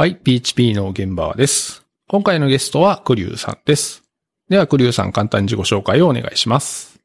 [0.00, 1.84] はい、PHP の現場です。
[2.08, 4.02] 今回のゲストはクリュウさんです。
[4.48, 6.98] では、クリュウさん簡単に自己紹介をお願いします。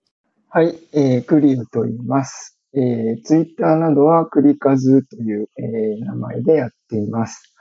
[0.47, 2.57] はい、えー、クリュウと言います。
[2.73, 7.53] えー、ツイッターなどはクリカズという、えー名前でやっています。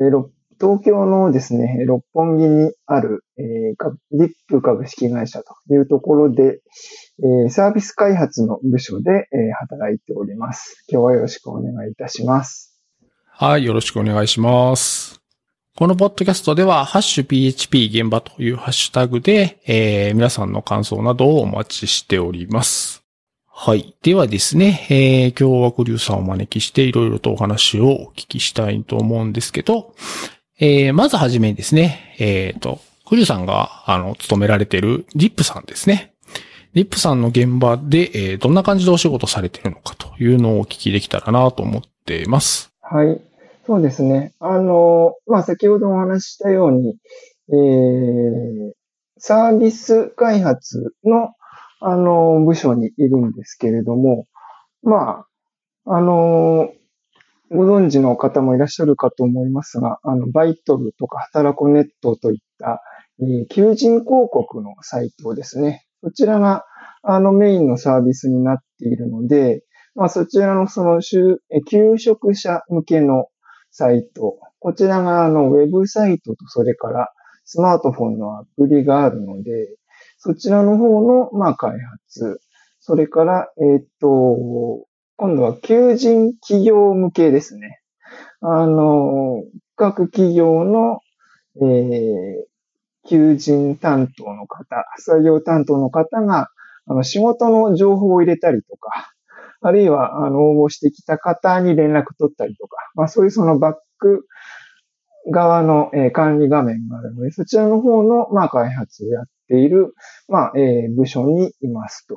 [0.00, 6.62] えー東京のですね、六本木にある、えー、かリップ株式会社というところで、
[7.22, 10.86] えーサービス開発の部署で、えー働いております。
[10.88, 12.73] 今日はよろしくお願いいたします。
[13.36, 15.20] はい、よろしくお願いします。
[15.74, 23.02] このポッドキャストでは、ハッシュ PHP 現場というハッシュタグで、えー皆さんの感想などをお待ちしております。
[23.48, 23.96] はい。
[24.02, 29.96] ではですね、えー今日はクリュウさんをお招きしていろいろとお話をお聞きしたいと思うんですけど、
[30.60, 36.14] えーまずはじめにですね、えっ、と、クリュウさんが、あの、勤められているリップさんですね。
[36.74, 42.73] リップさんの現場で、えーどんな感じでお仕事されているのかというのをお聞きできたらなと思っています。
[42.90, 43.20] はい。
[43.66, 44.34] そうですね。
[44.40, 46.96] あの、まあ、先ほどお話ししたように、
[47.48, 48.72] えー、
[49.18, 51.30] サービス開発の、
[51.80, 54.26] あの、部署にいるんですけれども、
[54.82, 55.26] ま
[55.86, 56.70] あ、あの、
[57.50, 62.82] ご存知の方もいらっしゃるかと思いますが、あの、バイトルとか働くネットといった、
[63.20, 65.86] えー求人広告のサイトですね。
[66.02, 66.64] そちらが、
[67.02, 73.28] あの、メインのサービスになっているので、まあ、そちらのその就、え求職者向けの
[73.70, 74.38] サイト。
[74.58, 77.12] こちらがあの、ウェブサイトとそれから
[77.44, 79.76] スマートフォンのアプリがあるので、
[80.18, 82.40] そちらの方の、まあ、開発。
[82.80, 87.80] それから、えっ、と、今度は求人企業向けですね。
[88.40, 89.42] あの、
[89.76, 91.00] 各企業の、
[91.60, 92.54] えー
[93.06, 96.48] 求人担当の方、採用担当の方が、
[96.86, 99.13] あの、仕事の情報を入れたりとか、
[99.66, 104.26] あるいは、あの、応募してきた方に連絡取ったりとか、まあそういうそのバック
[105.32, 109.94] 側の、えー管理画面があるので、そちらの方の、まあ開発をやっている、
[110.28, 112.16] まあ、えー部署にいますと。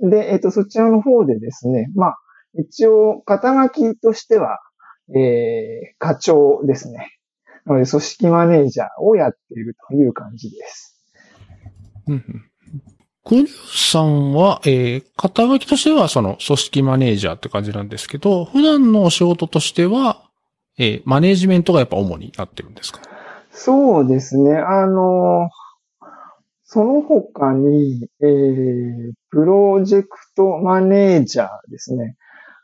[0.00, 2.18] で、えっ、と、そちらの方でですね、まあ、
[2.54, 4.58] 一応、肩書きとしては、
[5.14, 7.12] えー課長ですね。
[7.66, 11.00] なので、組織マネージャーをやっているという感じです。
[13.24, 20.22] うんクリュウさんは、えー、肩書きとしては、その、組織マネージャーって感じなんですけど、普段のお仕事としては、
[20.76, 23.00] えー、マネージメントがやっぱ主になってるんですか？
[23.52, 24.56] そうですね。
[24.56, 25.50] あの、
[26.64, 32.16] その他に、えー、プロジェクトマネージャーですね。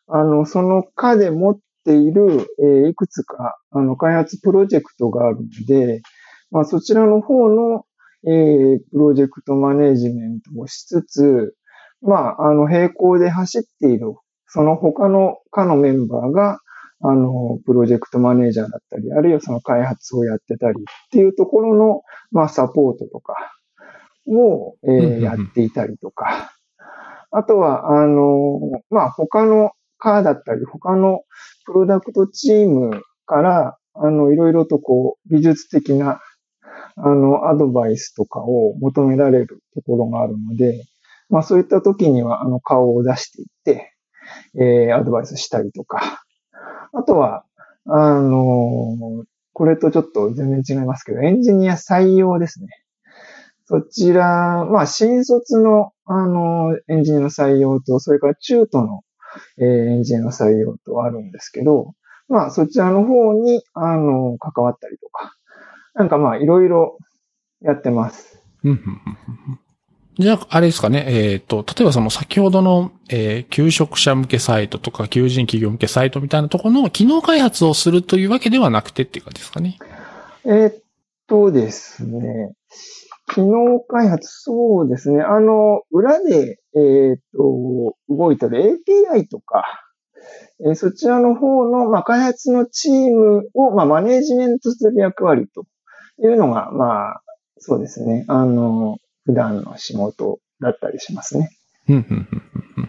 [0.09, 6.03] あの、その課で持っている、えーいくつか、あの、開発プロジェクトがあるので、
[6.51, 7.85] まあ、そちらの方の、
[8.27, 11.55] えー、プロジェクトマネージメントをしつつ、
[12.03, 14.15] まあ、あの、並行で走っている、
[14.47, 16.61] その他の課のメンバーが、
[17.01, 22.03] あの、プロジェクトマネージャーだったり、あるいはその開発をやってたりっていうところの、
[22.33, 23.35] まあ、サポートとか
[24.27, 26.53] を、えーやっていたりとか、
[27.31, 28.59] あとは、あの、
[28.91, 31.23] まあ、他の課だったり、他の
[31.67, 36.21] プロダクトチームから、あの、いろいろとこう、技術的な、
[36.97, 40.85] あの、アドバイスとかを求められるところがあるので、
[41.31, 43.93] まあ、そういった時には、あの、顔を出していって、
[44.57, 46.23] えーアドバイスしたりとか、
[46.93, 47.45] あとは、
[47.87, 49.25] あの
[49.55, 52.69] これとちょっと全然違いますけど、エンジニア採用ですね。
[53.67, 59.03] そちら、まあ、新卒の、あの、エンジニアの採用と、それから中途の、
[59.59, 61.95] えーエンジニアの採用とあるんですけど、
[62.29, 65.35] まあ、そちらの方に、あの、関わったりとか、
[65.99, 66.97] なんかまあ、いろいろ
[67.61, 68.41] やってます。
[70.19, 79.79] じゃあ、あれですかね、えっ、と、例えばその先ほどの、えー求職者向けサイトとか、求人企業向けサイトみたいなところの機能開発をするというわけではなくてっていう感じですかね。
[80.45, 80.75] えーっ
[81.27, 82.53] とですね、
[83.35, 85.23] 機能開発、そうですね。
[85.23, 88.79] あの、裏で、えーっと、動いてる
[89.13, 89.65] API とか、
[90.65, 95.65] えーそちらの方の、まあ、開発のチームを、まあ、マネージメントする役割と
[96.23, 97.23] いうのが、まあ、
[97.59, 98.25] そうですね。
[98.29, 101.51] あの、普段の仕事だったりしますね。
[101.89, 102.89] うんうんうんうんうん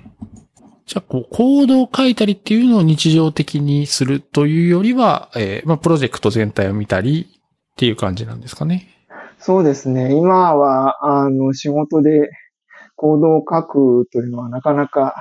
[0.89, 8.87] じゃあ、こう、コードを書いたりっていうのを日常的にするというよりは、えーまあ、プロジェクト全体を見たりっていう感じなんですかね。
[9.37, 10.15] そうですね。
[10.15, 12.31] 今は、あの、仕事で
[12.95, 15.13] コードを書くというのはなかなか、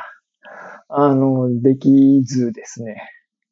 [0.88, 3.02] あの、できずですね。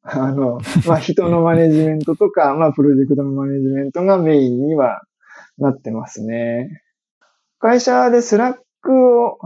[0.09, 5.01] あの、まあ、人のマネジメントとか、 まあ、プロジェクトのマネジメントがメインには
[5.57, 6.81] なってますね。
[7.59, 9.37] 会社で Slack を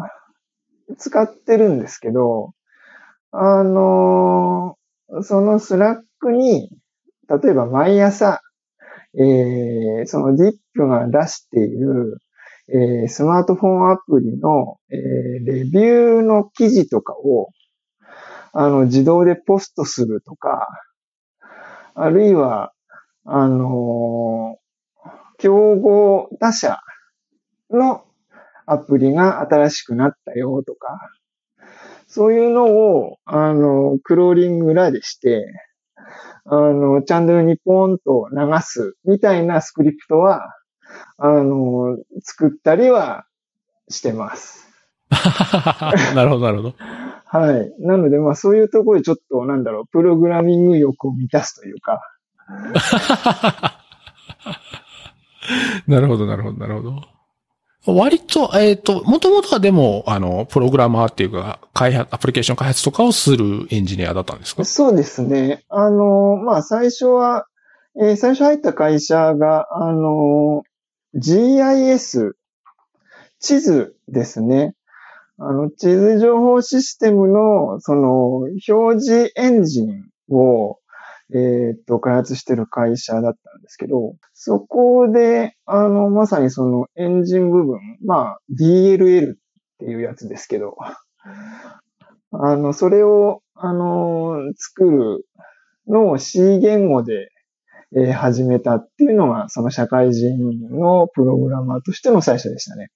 [0.98, 2.54] 使ってるんですけど、
[3.32, 4.78] あの、
[5.22, 6.70] その Slack に、
[7.28, 8.42] 例えば毎朝、
[9.16, 12.18] えー、その DIP が出している、
[12.70, 17.50] えー、スマートフォンアプリの、えー、レビューの記事とかを、
[18.54, 20.68] あの、自動でポストするとか、
[21.96, 22.74] あるいは、
[23.26, 26.80] あのー、競合他社
[27.70, 28.04] の
[28.66, 31.00] アプリが新しくなったよとか、
[32.08, 35.46] そういうのを、あの、クローリング裏でして、
[36.46, 40.56] あの、チャンネルにポンと流すみたいなスクリプトは、
[41.18, 43.26] あの、作ったりは
[43.88, 44.68] してます。
[46.16, 46.76] なるほど、なるほど。
[47.34, 47.74] はい。
[47.80, 52.02] なので、まあそういうところでちょっと、なんだろう、プログラミング欲を満たすというか。
[55.88, 57.02] なるほど、なるほど、なるほど。
[57.96, 64.66] 割と、えっ、ー、と、もともとはでも、あの、プログラマーっていうか、開発、アプリケーション開発とかをするエンジニアだったんですか？
[64.66, 65.64] そうですね。
[65.70, 67.48] あの、まあ、最初は、
[68.00, 70.64] えー、最初入った会社が、あの、
[71.16, 72.34] GIS、
[73.40, 74.76] 地図ですね。
[75.44, 78.60] あの、地図情報システムの、その、表
[79.00, 80.78] 示エンジンを、
[81.34, 89.36] えっ、と、開発してる会社だったんですけど、そこで、あの、まさにそのエンジン部分、まあ、DLL っ
[89.80, 90.78] ていうやつですけど、
[92.32, 95.26] あの、それを、あの、作る
[95.88, 97.32] のを C 言語で、
[97.96, 102.90] えー、始めたっていうのが、その社会人のプログラマーとしての最初でしたね。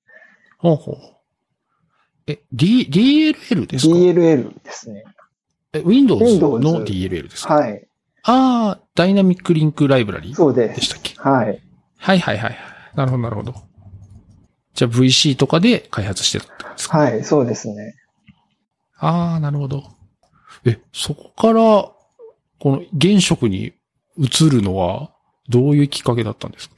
[0.59, 1.14] ほうほう。
[2.27, 5.03] え、D、DLL ですか ?DLL ですね。
[5.73, 7.55] え、Windows の DLL ですか？
[7.55, 7.85] はい。
[8.23, 11.15] ああ、ダイナミックリンクライブラリそうででしたっけ？
[11.19, 11.61] はい。
[11.97, 12.57] はいはいはい。
[12.95, 13.53] なるほどなるほど。
[14.73, 16.97] じゃあ VC とかで開発してたんですか？
[16.97, 17.95] はい、そうですね。
[18.97, 19.83] ああ、なるほど。
[20.65, 23.73] え、そこから、この現職に
[24.17, 25.11] 移るのは、
[25.49, 26.75] どういうきっかけだったんですか？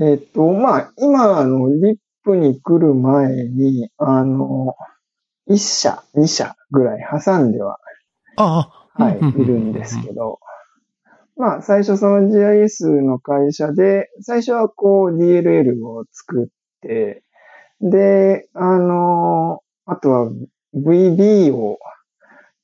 [0.00, 1.96] えっ、と、まあ、今、あの、リッ
[2.26, 4.74] プに来る前に、あの、
[5.48, 7.78] 1社、2社ぐらい挟んでは、
[8.36, 8.68] あ
[8.98, 10.40] あ、はい、いるんですけど、
[11.36, 16.46] まあ、最初その GIS の会社で、最初はこう DLL を作っ
[16.80, 17.22] て、
[17.80, 20.30] で、あの、あとは
[20.74, 21.78] VB を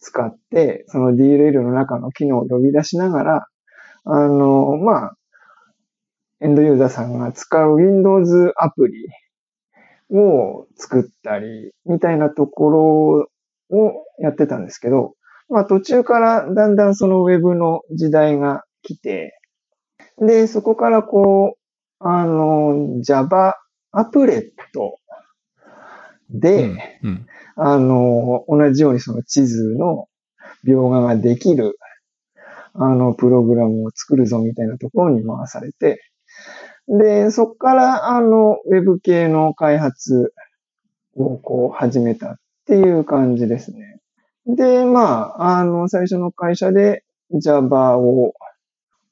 [0.01, 3.47] 使って、その DLL の中の機能を呼び出しながら、
[4.05, 5.17] あの、まあ、
[6.41, 8.95] エンドユーザーさんが使う Windows アプリ
[10.13, 15.15] を作ったり、みたいなところをやってたんですけど、
[15.49, 19.39] まあ途中からだんだんそのウェブの時代が来て、
[20.19, 21.59] で、そこからこう、
[22.05, 23.55] あの、Java
[23.93, 24.43] アプレッ
[24.73, 24.97] ト
[26.31, 27.27] で、うんうん、
[27.57, 30.07] あの、同じようにその地図の
[30.67, 31.79] 描画ができる、
[32.75, 36.01] あの、プログラムを作るぞみたいなところに回されて、
[36.89, 40.33] で、そこから、あの、ウェブ系の開発
[41.17, 42.37] をこう始めたっ
[42.67, 44.01] ていう感じですね。
[44.47, 48.35] で、まあ、あの、最初の会社で Java を、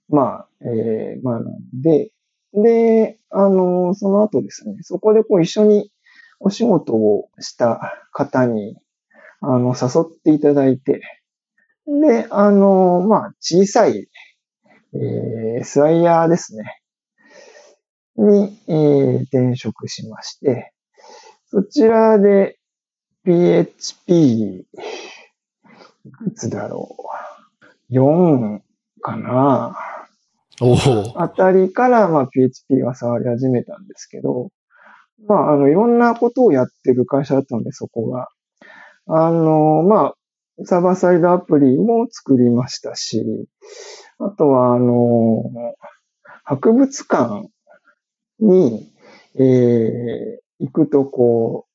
[0.09, 2.11] まあ、えー、学んで、
[2.53, 5.93] で、あの、その後ですね、そこでこう一緒に
[6.41, 8.77] お仕事をした方に、
[9.41, 11.01] あの、誘っていただいて、
[11.87, 14.09] で、あの、まあ、小さい、
[14.95, 16.80] えー、スライヤーですね、
[18.17, 20.73] に、えー、転職しまして、
[21.47, 22.59] そちらで
[23.25, 24.67] PHP
[26.05, 26.97] いくつだろ
[27.91, 27.95] う。
[27.95, 28.61] 4
[29.03, 29.77] かな。
[30.63, 30.77] お
[31.17, 34.51] あたりから、まあ、PHP は触り始めたんですけど、
[35.27, 38.29] まあ、あの、いろんなことをやってる会社だったので、そこが。
[39.07, 40.15] あの、まあ、
[40.65, 43.25] サーバーサイドアプリも作りましたし、
[44.19, 45.43] あとは、あの、
[46.45, 47.49] 博物館
[48.41, 48.93] に、
[49.37, 51.67] えー、行くと、こ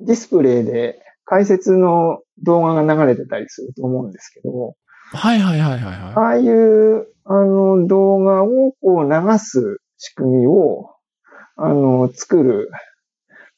[0.00, 4.74] う、ディスプレイで解説の動画が流れてたりすると思うんですけど、
[5.12, 5.92] はいはいはいはい、はい。
[6.14, 10.90] ああいう、あの、動画をこう流す仕組みを、
[11.56, 12.70] あの、作る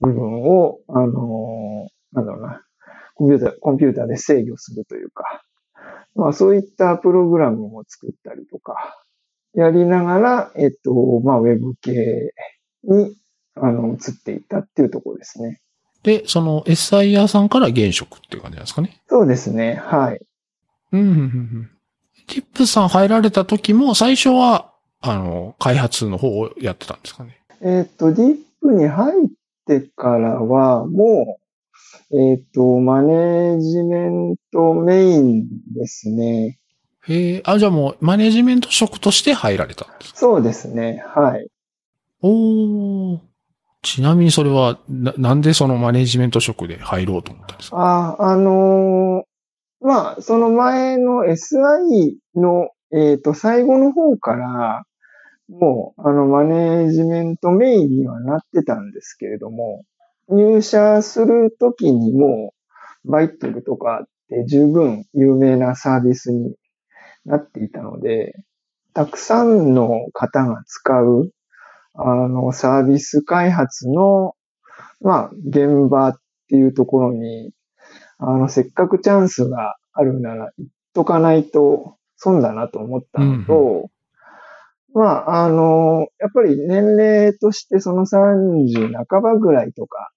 [0.00, 2.62] 部分を、あの、なんだろうな、
[3.14, 5.42] コンピューター、コンピューターで制御するというか、
[6.14, 9.05] まあそういったプログラムを作ったりとか、
[9.56, 10.92] やりながら、えっと、
[11.24, 12.32] まあウェブ系
[12.84, 13.16] に、
[13.54, 15.60] あの、移っていったっていうところですね。
[16.02, 19.00] で、その SIR さんから現職っていう感じなんですかね？
[19.08, 19.74] そうですね。
[19.82, 20.20] はい。
[20.92, 21.70] うん、うん、うん。
[22.28, 27.38] ティップさん入られた時も最初は、あの、開発の方をやってたんですかね？
[27.62, 29.28] えっ、と、ディップに入っ
[29.66, 31.38] てからは、も
[32.10, 36.58] う、えっ、と、マネージメントメインですね。
[37.08, 40.18] へえ、あ、じゃあもうマネジメント職として入られたんですか？
[40.18, 41.04] そうですね。
[41.14, 41.48] はい。
[42.22, 43.18] おー。
[43.82, 48.16] ちなみにそれは、な、なんでそのマネジメント職で入ろうと思ったんですか？
[48.18, 54.82] あ、あのーまあ、その前の SI の、えっ、と、最後の方から、
[55.48, 59.84] もう、あの、マネジメントメインにはなってたんですけれども、
[60.28, 62.52] 入社するときにも
[63.04, 66.56] う、バイトルとかって十分有名なサービスに
[67.26, 68.34] なっていたので、
[68.94, 71.30] たくさんの方が使う、
[71.94, 74.34] あの、サービス開発の、
[75.00, 76.14] まあ、現場っ
[76.48, 77.52] ていうところに、
[78.18, 83.90] あの、せっかくチャンスがあるなら、言っとかないと損だなと思ったのと、
[84.94, 90.10] まあ、あの、やっぱり年齢としてその30半ばぐらいとか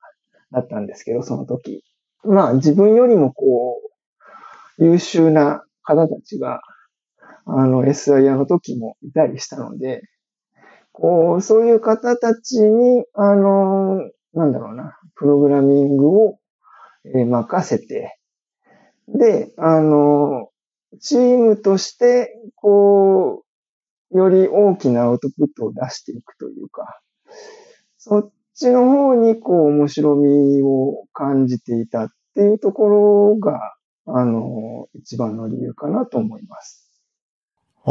[0.52, 1.84] だったんですけど、その時。
[2.24, 3.82] まあ、自分よりもこ
[4.78, 6.62] う、優秀な方たちが、
[7.46, 10.04] あの、SIR の時もいたりしたので、
[10.92, 14.00] こう、そういう方たちに、あの、
[14.34, 16.40] なんだろうな、プログラミングを
[17.06, 18.18] 任せて、
[19.08, 20.50] で、あの、
[21.00, 23.44] チームとして、こ
[24.12, 27.02] う、より大きなアウトプットを出していくというか、
[27.98, 33.60] そっちの方に、こう、面白みを感じていたっていうところが、
[34.08, 36.89] あの、一番の理由かなと思います。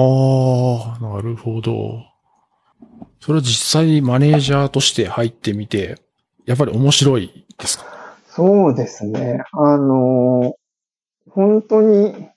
[0.00, 2.04] ああ、なるほど。
[3.18, 5.96] それは実際にマネージャーとして入ってみて、
[6.46, 7.84] やっぱり面白いですか？
[8.28, 9.42] そうですね。
[9.52, 10.54] あの、
[11.28, 12.28] 本当に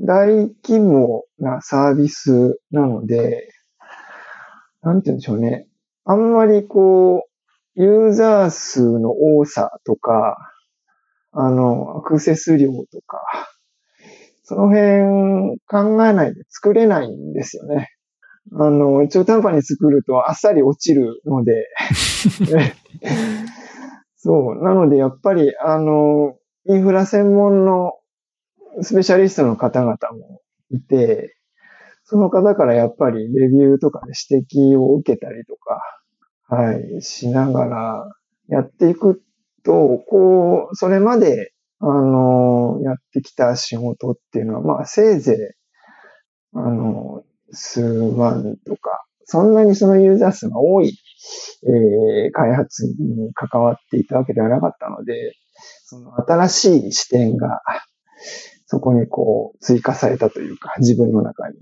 [0.00, 3.48] 大規模なサービスなので、
[4.82, 5.68] なんて言うんでしょうね。
[6.04, 7.28] あんまりこ
[7.76, 10.36] う、ユーザー数の多さとか、
[11.30, 13.22] あの、アクセス量とか、
[14.44, 17.88] その辺考えないで作れないんですよね。
[18.52, 21.66] あの、中途半端に作るとあっさり落ちるので、
[24.16, 24.62] そう。
[24.62, 26.36] なので、やっぱり、あの、
[26.66, 27.94] インフラ専門の
[28.82, 31.36] スペシャリストの方々もいて、
[32.04, 35.80] その方からやっぱりレビューとかで指摘を受けたりとか、
[36.54, 38.14] はい、しながら
[38.48, 39.22] やっていく
[39.64, 41.53] と、こう、それまで、
[41.86, 45.34] あの、やってきた仕事っていうのは、まあ、せいぜ
[46.54, 50.98] い、あの、数万とか、そんなにそのユーザー数が多い
[51.66, 55.34] えー開発に関わっていたわけではなかったので、
[55.84, 57.60] その新しい視点が、
[58.66, 61.54] そこにこう追加されたというか、自分の中に。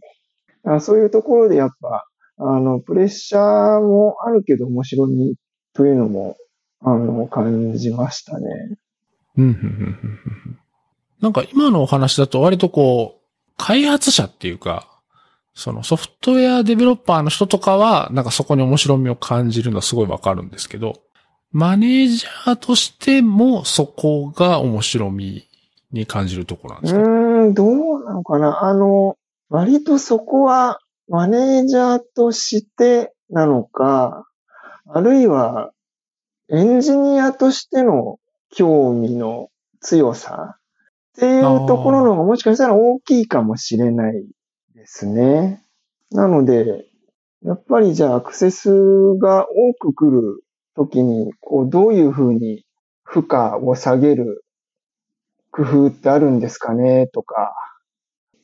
[0.64, 2.07] だそういうところでやっぱ、
[2.38, 5.37] あの、プレッシャーもあるけど面白み
[5.75, 6.37] というのも、
[6.81, 8.47] あの、感じましたね。
[9.37, 10.19] うん、
[11.21, 13.23] なんか今のお話だと割とこう、
[13.57, 14.89] 開発者っていうか、
[15.55, 21.03] そのソフトウェアデベロッパーの人とかは、なんかそこに面白みを感じるのはすごいわかるんですけど、
[21.53, 25.49] マネージャーとしてもそこが面白み
[25.93, 28.62] に感じるところなんですか、うん、どうなのかな。
[28.65, 29.17] あの、
[29.51, 34.27] 割とそこはマネージャーとしてなのか、
[34.87, 35.73] あるいは
[36.51, 38.19] エンジニアとしての
[38.52, 39.49] 興味の
[39.80, 40.56] 強さ。
[41.14, 44.25] っていうところの方がもしかしたら大きいかもしれない
[44.75, 45.62] ですね。
[46.11, 46.87] なので、
[47.42, 48.71] やっぱりじゃあアクセス
[49.18, 50.44] が多く来る
[50.75, 52.64] ときに、こう、どういうふうに
[53.02, 54.44] 負荷を下げる
[55.50, 57.09] 工夫ってあるんですかね？
[57.09, 57.54] とか、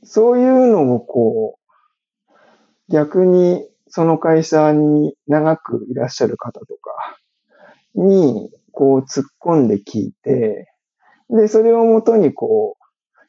[0.05, 1.59] そういうのをこ
[2.89, 7.17] う、逆にその会社に長くいらっしゃる方とか
[7.95, 10.69] に、こう突っ込んで聞いて、
[11.31, 12.77] で、それをもとにこ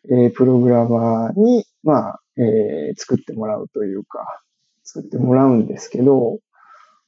[0.08, 4.44] う、えープログラマーに、まあ、えー作ってもらうというか、
[4.84, 6.38] 作ってもらうんですけど、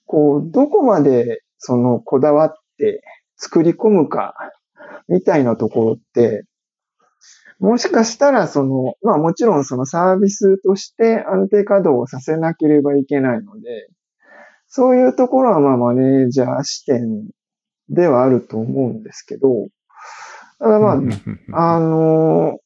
[0.07, 3.03] こう、どこまでそのこだわって
[3.38, 4.33] 作り込むか、
[5.07, 6.45] みたいなところって、
[7.60, 13.88] もしかしたらその、まあもちろんそのサービスとして安定稼働をさせなければいけないので、
[14.67, 17.29] そういうところはまあマネージャー視点
[17.91, 19.67] ではあると思うんですけど、
[20.60, 21.00] ただま
[21.53, 22.60] ああの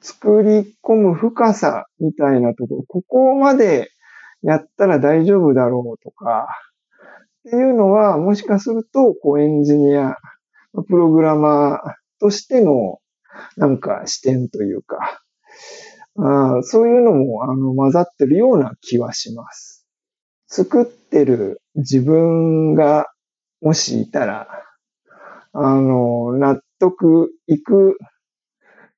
[0.00, 3.90] 作り込む深さみたいなところ、ここまで
[4.42, 6.48] やったら大丈夫だろうとか、
[7.48, 10.16] っていうのは、もしかすると、こう、エンジニア、
[10.88, 11.78] プログラマー
[12.20, 12.98] としての、
[13.56, 15.20] なんか視点というか、
[16.18, 19.86] あーそういうのも、あの、混ざってるような気はします。
[20.46, 23.06] 作ってる自分が、
[23.62, 24.48] もしいたら、
[25.52, 27.96] あの、納得いく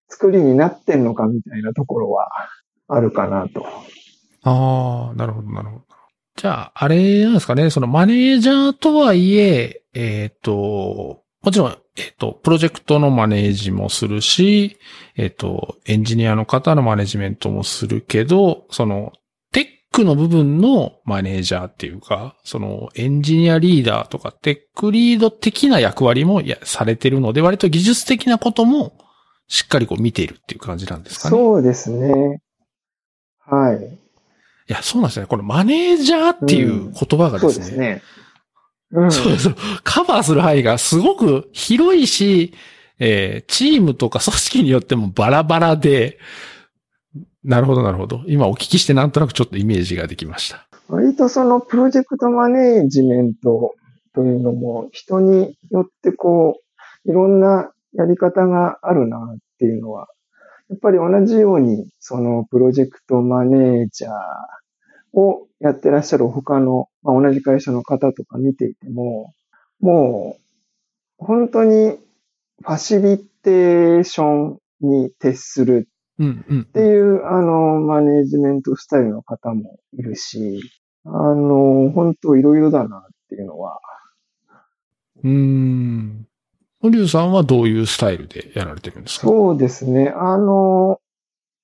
[0.09, 2.29] 作りになってんのかみたいなところは
[2.89, 3.67] あるかなと。
[4.43, 5.85] ああ、なるほど、なるほど。
[6.37, 14.79] じゃあ、あれなんですかね、そのマネージャーとはいえ、えっ、と、もちろん、えっ、と、プロジェクトのマネージもするし、
[15.17, 19.13] えっ、と、エンジニアの方のマネジメントもするけど、その、
[19.95, 28.99] クの部分のマネージャーっていうか、その、エンジニアリーダーとか、テックリード的な役割もやされてるので、割と技術的なことも、
[29.47, 31.37] しっかりこう見ているっていう感じなんですかね。
[31.37, 32.41] そうですね。
[33.47, 33.77] はい。
[33.77, 35.27] いや、そうなんですね。
[35.27, 37.65] このマネージャーっていう言葉がそうですね。
[37.65, 38.03] ですね。
[38.93, 39.13] うん。
[39.13, 39.57] そうそう。
[39.85, 42.53] カバーする範囲がすごく広いし、
[42.99, 46.19] えーチームとか組織によってもバラバラで、
[47.45, 48.23] なるほど、なるほど。
[48.27, 50.67] 今お聞きしてなんとなくちょっとイメージができました。
[50.89, 53.75] 割とそのプロジェクトマネージメント
[54.15, 56.59] というのも人によってこ
[57.07, 60.09] う、いろんなやり方があるなっていうのは、
[60.71, 69.35] やっぱり同じようにそのプロジェクトマネージャーをやってらっしゃる他の、まあ、同じ会社の方とか見ていても、
[69.81, 70.39] も
[71.21, 71.99] う本当に
[72.63, 76.65] ファシリテーションに徹するうん、うんっ。
[76.65, 80.61] ていう、あの、マネージメントスタイルの方もいるし、
[81.05, 83.81] あの、本当いろいろだなっていうのは、
[85.23, 86.27] うーん。
[86.81, 89.27] ホリュウさんはどういうスタイルでやられてるんですか？
[89.27, 90.11] そうですね。
[90.11, 91.01] あの、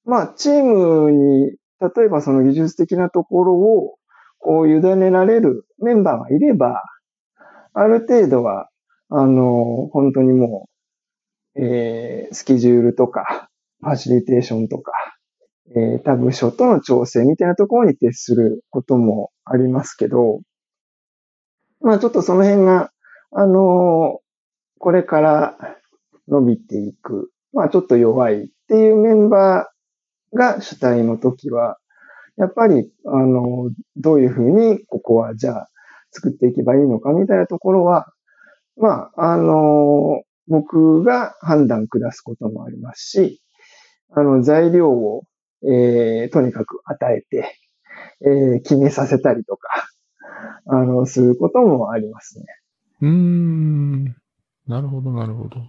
[0.04, 3.98] まあ、チームに、例えばその技術的なところを、
[4.38, 6.82] こう、委ねられるメンバーがいれば、
[7.74, 8.68] ある程度は、
[9.10, 10.68] あの、本当にも
[11.54, 13.49] う、えー、スケジュールとか、
[13.82, 14.92] ファシリテーションとか、
[15.76, 20.40] えー、他部署との調整みたいなところに徹することもありますけど、
[21.80, 22.90] まあちょっとその辺が、
[23.32, 24.18] あの
[24.78, 25.56] これから
[26.28, 31.78] 伸びていく、まあちょっと弱いっていうメンバーが主体の時は、
[32.36, 35.68] やっぱり、あの、どういうふうにここはじゃあ
[36.12, 38.06] 作っていけばいいのかみたいなところは、
[38.76, 43.42] まあ、あの、僕が判断下すこともありますし、
[44.14, 45.24] あの、材料を、
[45.62, 47.54] えーとにかく与えて、
[48.22, 49.88] えー決めさせたりとか、
[50.66, 52.46] あの、することもありますね。
[53.02, 54.04] うーん。
[54.66, 55.62] なるほど、なるほど。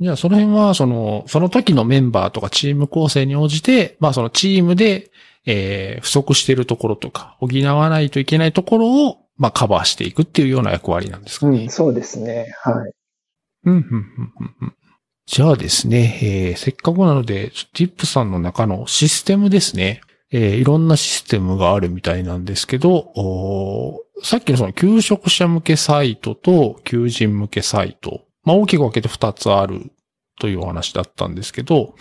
[0.00, 5.10] じゃあ、その辺は、その、その時のメンバーとかチーム構成に応じて、まあ、そのチームで、
[5.46, 11.64] えー不足しているところとか、補わないといけないところを、まあ、カバーしていくっていうような役割なんですかね。
[11.64, 12.52] うん、そうですね。
[12.62, 12.92] はい。
[13.64, 14.74] うん、うん、うん、うんうん。
[15.26, 20.00] じゃあですね、えーせっかくなので、ティップさんの中のシステムですね。
[20.30, 23.12] えーいろんなシステムがあるみたいなんですけど、
[24.22, 29.92] さっきのその求職者向けサイトと求人向けサイト、まあ大きく分けて2つある
[30.38, 31.94] というお話だったんですけど、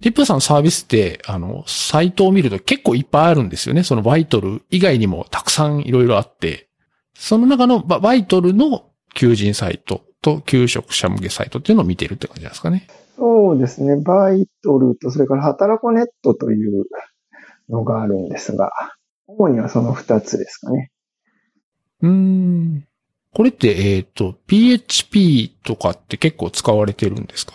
[0.00, 3.82] ティップさんのサービスって、あの、サイトを見ると結構いっぱいあるんですよね。
[3.82, 6.68] そのバイトル以外にもたくさんいろいろあって、
[7.14, 12.86] その中のバイトルの求人サイトと求職者向けサイトっていうのを見てるって感じなんですかね。
[13.16, 13.96] そうですね。
[13.96, 16.84] バイトルと、それから働こネットという
[17.68, 18.70] のがあるんですが、
[19.26, 20.90] 主にはその二つですかね。
[22.02, 22.86] うーん。
[23.32, 27.54] これって、えっ、と、PHP とかって結構使われてるんですか？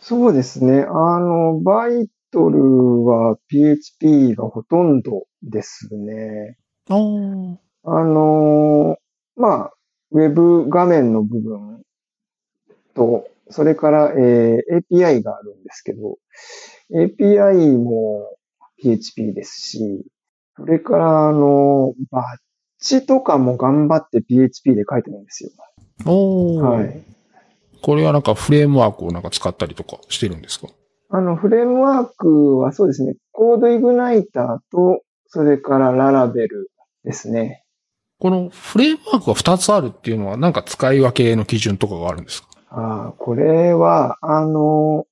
[0.00, 0.82] そうですね。
[0.82, 6.56] あの、バイトルは PHP がほとんどですね。
[6.90, 8.00] ああ。
[8.00, 8.96] あの、
[9.36, 9.72] まあ、
[10.10, 11.82] ウェブ画面の部分
[12.94, 16.18] と、それから、えー API があるんですけど、
[16.92, 18.36] API も
[18.78, 20.04] PHP ですし、
[20.56, 22.24] それから、あの、バッ
[22.80, 25.50] チとかも頑張って PHP で書いてるんですよ。
[26.06, 27.02] おーはい。
[27.82, 30.68] これはなんかフレームワークをなんか使ったりとかしてるんですか？
[31.10, 36.70] あの、フレームワークはそうですね、コードイグナイターと、それからララベル
[37.04, 37.62] ですね。
[38.18, 42.48] このフレームワークが2つあるっていうのはなんか使い分けの基準とかがあるんですか？
[42.76, 45.06] あ、これは、あの、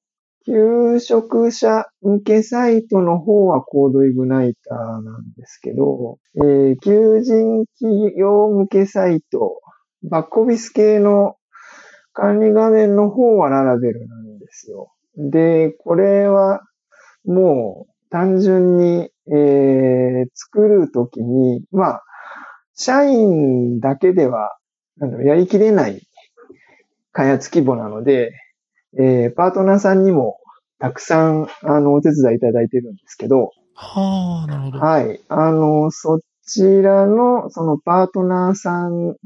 [0.45, 9.61] 求職者向けサイトの方はコードイグナイターなんですけど、えー求人企業向けサイト、
[10.03, 11.37] バックオフィス系の
[12.13, 14.93] 管理画面の方はララベルなんですよ。
[15.17, 16.63] で、これは
[17.25, 22.03] もう単純に、えー作るときに、まあ、
[22.75, 24.57] 社員だけでは、
[25.25, 26.03] やりきれない
[27.13, 28.33] 開発規模なので、
[28.99, 30.39] えーパートナーさんにも
[30.79, 34.79] たくさん、あの、お手伝いいただいてるんですけど、はあ、なるほど。
[34.79, 35.21] はい。
[35.29, 39.17] あの、そちらの、そのパートナーさん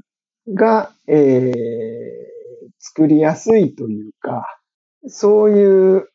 [0.55, 2.37] が、えー
[2.79, 4.44] 作りやすいというか、
[5.09, 6.09] そういう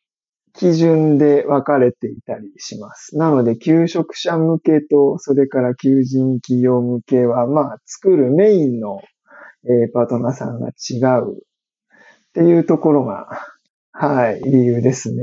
[0.54, 3.16] 基準で分かれていたりします。
[3.16, 9.00] なので、求職者向けと、それから求人企業向けは、まあ、作るメインの、
[9.64, 11.42] えーパートナーさんが違う
[12.32, 13.28] っていうところが、
[13.92, 15.22] はい、理由ですね。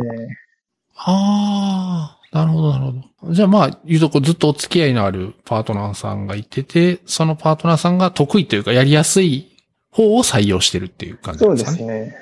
[0.96, 2.86] ああ、なるほど、なる
[3.20, 3.34] ほど。
[3.34, 9.58] じゃあまあ、言うとこうずっとお付き合いのあるパートナーさんがいてて、そのパートナーさんが得意というかやりやすい
[9.92, 11.78] 方を採用してるっていう感じそうですかね？
[11.78, 12.16] すね。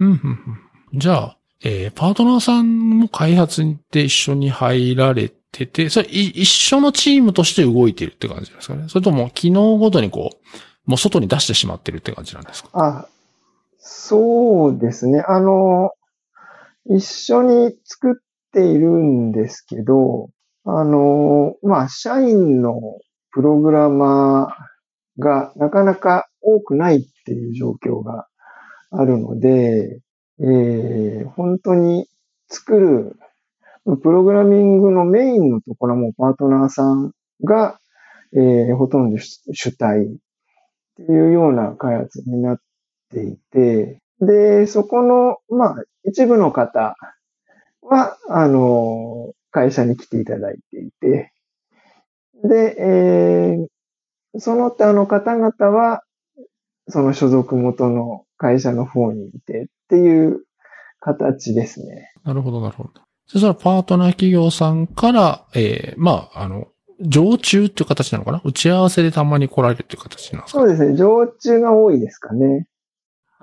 [0.00, 0.18] うん、うん、
[0.92, 0.98] うん。
[0.98, 8.84] じゃあ、えー、パートナーさんも開発で一緒に入られてて、それい一緒のチームとして動いてるって感じですかね？
[8.88, 10.36] それとも機能ごとにこ
[10.86, 12.70] う、もう外に出してしまってるって感じなんですか？
[12.74, 13.08] あ、
[13.90, 15.24] そうですね。
[15.26, 15.92] あの、
[16.86, 18.14] 一緒に作っ
[18.52, 20.30] ているんですけど、
[20.64, 22.80] あの、まあ、社員の
[23.32, 28.26] プログラマーがなかなか多くないっていう状況が
[28.90, 30.00] あるので、
[30.40, 32.06] えー本当に
[32.48, 33.16] 作る、
[34.02, 37.12] プログラミングのメインのところもパートナーさん
[37.44, 37.80] が、
[38.34, 40.08] えーほとんど主体っ
[40.96, 42.58] ていうような開発になっ
[43.08, 46.96] っていて、で、そこの、まあ、一部の方
[47.82, 51.32] は、あの、会社に来ていただいていて、
[52.44, 53.66] で、えー
[54.40, 56.02] その他の方々は、
[56.86, 60.44] その所属元の会社の方にいてっていう
[61.00, 62.12] 形ですね。
[62.24, 62.90] なるほど、なるほど。
[63.26, 66.68] そしたらパートナー企業さんから、えー、まあ、あの、
[67.00, 68.42] 常駐っていう形なのかな？
[68.44, 70.60] 打ち合わせでたまに来られるっていう形なんですか？
[70.60, 70.94] そうですね。
[70.94, 72.68] 常駐が多いですかね。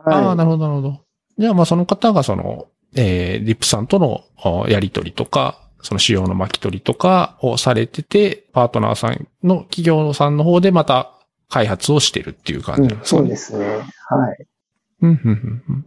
[0.05, 0.23] はい。
[0.25, 1.01] ああ、なるほど、なるほど。
[1.37, 11.11] じゃあ、まあ、その方がその、えー、リップさんとのあやりとりとか、その仕様の巻き取りとかをされてて、パートナーさんの企業さんの方でまた
[11.49, 13.21] 開発をしてるっていう感じなんうん、ですか？
[13.21, 13.21] ね。
[13.21, 13.65] そうですね。
[13.67, 13.81] は
[14.33, 14.47] い。
[15.01, 15.85] うんうんうんうん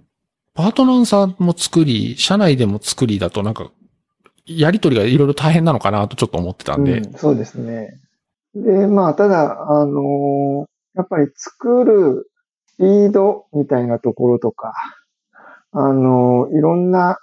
[0.54, 3.70] パートナーさんも作り、社内でも作りだとなんか、
[4.44, 6.98] やりとりがいろいろ大変なのかなとちょっと思ってたんで。
[6.98, 8.00] うん、そうですね。
[8.56, 12.37] で、まあ、ただ、あのーやっぱり作るス
[12.78, 14.72] ピードみたいなところとか、
[15.72, 17.18] あのいろんな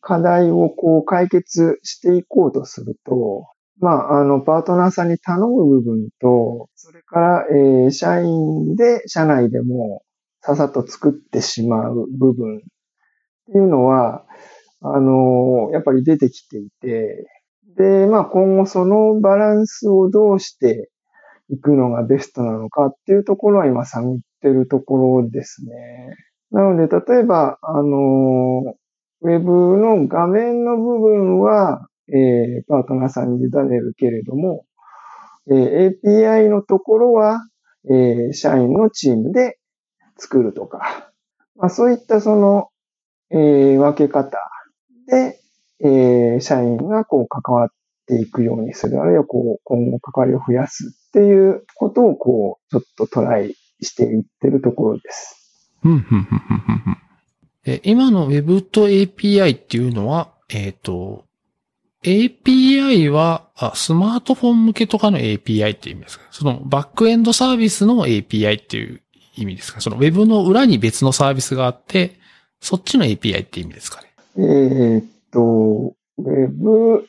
[0.00, 3.46] 課題をこう解決していこうとすると、
[3.80, 10.02] まあ、あの、パートナーさんに頼む部分と、それから、えー社員で、社内でも
[10.42, 12.60] ささっと作ってしまう部分っ
[13.46, 14.24] ていうのは、
[14.80, 17.26] あのやっぱり出てきていて、
[17.76, 20.90] で、まあ今後そのバランスをどうして
[21.48, 26.16] いくのがベストなのかっていうところは今探ってるところですね。
[26.50, 28.74] なので、例えば、あの、
[29.22, 34.66] ウェブの画面の部分は、えーパートナーさんに委ねるけれども、
[35.50, 37.40] えー API のところは、
[37.90, 39.58] えー社員のチームで
[40.18, 41.10] 作るとか、
[41.56, 42.68] まあ、そういったその、
[43.30, 44.38] えー分け方
[45.08, 45.40] で、
[45.82, 47.68] えー社員がこう関わっ
[48.06, 55.70] ていくようにする、あるいはこう今後関わりを増やすっていうことをこうちょっとトライしていってるところです。
[57.66, 61.24] え今の Web と API っていうのは、えっ、と、
[62.02, 66.26] API はあ、スマートフォン向けとかの API っていう意味ですか？
[66.30, 69.00] そのバックエンドサービスの API っていう
[69.36, 69.80] 意味ですか？
[69.80, 72.18] その Web の裏に別のサービスがあって、
[72.60, 74.08] そっちの API って意味ですかね？
[74.36, 77.06] えーっと、ウェブ、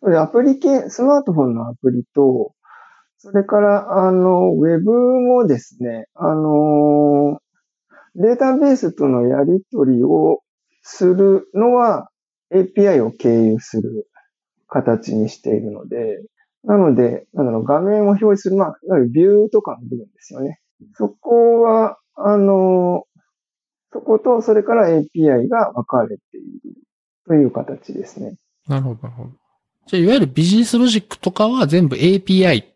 [0.00, 2.53] これアプリ系、スマートフォンのアプリと、
[3.24, 7.40] それから、あの、ウェブもですね、あの、
[8.16, 10.42] データベースとのやり取りを
[10.82, 12.10] するのは
[12.52, 14.06] API を経由する
[14.68, 16.22] 形にしているので、
[16.64, 20.60] なので、なんだろう、画面を表示する、まあ、いわゆるビューとかの部分ですよね。
[20.92, 23.04] そこは、あの、
[23.90, 26.74] そこと、それから API が分かれている
[27.26, 28.36] という形ですね。
[28.68, 29.30] なるほど、なるほど。
[29.86, 32.73] じゃあ、いわゆるビジネスロジックとかは全部 API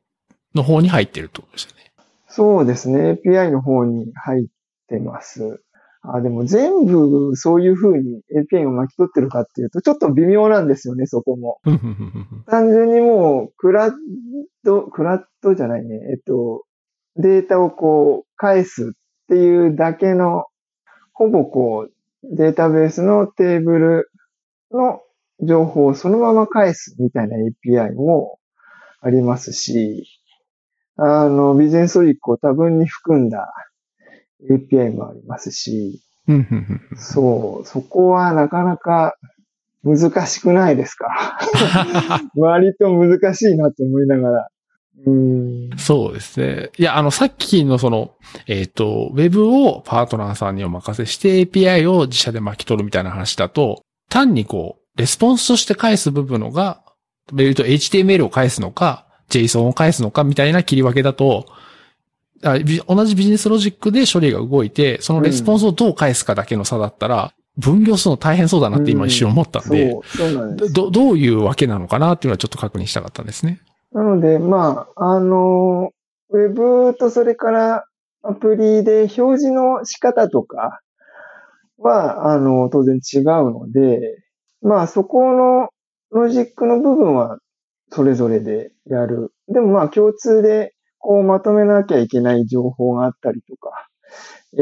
[0.55, 1.93] の方に入ってるってことですよね。
[2.29, 3.21] そうですね。
[3.25, 4.47] API の方に入っ
[4.89, 5.63] てます。
[6.03, 11.61] あ、でも全部そういう風に API を巻き取ってるかっていうと、ちょっと微妙なんですよね、そこも。
[12.47, 13.93] 単純にもう、クラッ
[14.65, 15.97] ド、クラッドじゃないね。
[16.13, 16.65] えっと、
[17.17, 20.47] データをこう、返すっていうだけの、
[21.13, 24.11] ほぼこう、データベースのテーブル
[24.71, 25.01] の
[25.41, 28.39] 情報をそのまま返すみたいな API も
[29.01, 30.07] ありますし、
[30.99, 33.53] あの、ビジネスロジックを多分に含んだ
[34.51, 36.01] API もありますし、
[36.97, 39.15] そう、そこはなかなか
[39.85, 41.39] 難しくないですか？
[42.37, 44.49] 割と難しいなと思いながら。
[45.07, 45.79] うーん。
[45.79, 46.71] そうですね。
[46.77, 48.13] いや、あの、さっきのその、
[48.49, 56.83] えっ、と、ウェブをパートナーさんにお任せして API を自社で巻き取るみたいな話だと、単にこう、レスポンスとして返す部分のが、
[57.33, 61.47] 言うと HTML を返すのか、JSON を返すのかみたいな切り分けだと、
[62.43, 69.93] 同じビジネスロジックで処理が動いて、そのレスポンスをどう返すかだけの差だったら、分業するの大変そうだなって今一瞬思ったんで。
[70.73, 73.61] ど、どういうわけなのかなっていうのはちょっと確認したかったんですね。
[73.93, 75.91] なので、まあ、あの、
[76.31, 77.85] ウェブとそれから
[78.23, 80.81] アプリで表示の仕方とか
[81.79, 84.23] は、あの、当然違うので、
[84.63, 85.71] まあ、そこの
[86.11, 87.39] ロジックの部分は
[87.91, 89.33] それぞれでやる。
[89.49, 93.89] でもまあ、共通でこうまとめなきゃいけない情報があったりとか、
[94.55, 94.61] え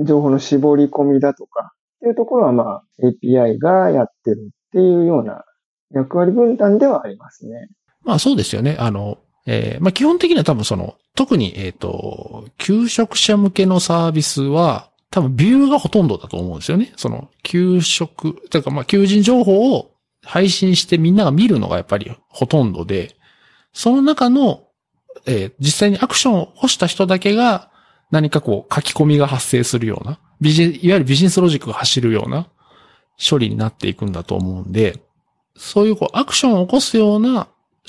[0.00, 5.44] ー、情報の絞り込みだとか、っていうところはまあ、API がやってるっていうような
[5.92, 7.68] 役割分担ではありますね。
[8.02, 8.76] まあそうですよね。
[8.78, 16.92] あの、えーまあ基本的には多分その、特に、えっ、と、求職者向けのサービスは、多分ビューがほとんどだと思うんですよね。
[16.96, 19.90] その、求職、というかまあ求人情報を
[20.26, 23.16] 配信してみんなが見るのがやっぱりほとんどで、
[23.72, 24.64] その中の、
[25.26, 27.70] えー実際にアクションを起こした人だけが
[28.10, 32.48] 何かこう書き込みが発生するような、ビジいわゆるビジネスロジックが走るような
[33.18, 35.02] 処理になっていくんだと思うんで、
[35.56, 37.48] そういうこうアクションを起こすような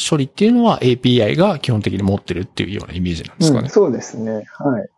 [0.10, 3.64] 処理っていうのは API が基本的に持ってるっていうようなイメージなんですかね。
[3.64, 4.46] うん、そうですね。
[4.58, 4.90] はい。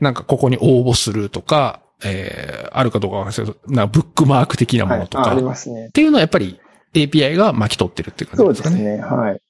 [0.00, 5.00] なんかここに応募するとか、えー、あるかどうかわかんないですけど、なんかブックマーク的なもはい。
[5.00, 5.90] のとか、あありっますね。
[5.90, 6.60] ていうのはやっぱり
[6.94, 8.82] API が巻き取ってるっていう感そうじでかね。
[8.84, 9.16] ですすね。
[9.16, 9.40] はい。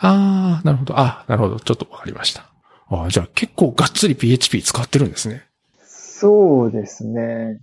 [0.00, 0.98] ああ、なるほど。
[0.98, 1.60] あなるほど。
[1.60, 2.44] ちょっとわかりました。
[2.90, 5.44] あーじゃあ結構がっつり PHP 使ってるんですね。
[5.84, 7.60] そうですね。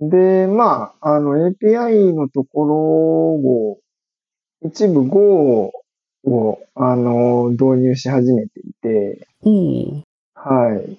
[0.00, 3.78] で、まあ、あの API のところを、
[4.64, 5.72] 一部 Go
[6.24, 10.02] を、あの、導入し始めていて、おお。
[10.34, 10.98] はい。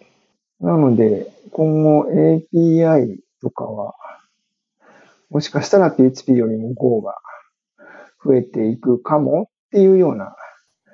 [0.64, 2.06] なので、今後
[2.54, 3.94] API とかは、
[5.34, 7.16] もしかしたら PHP よりも Go が
[8.24, 10.36] 増えていくかもっていうような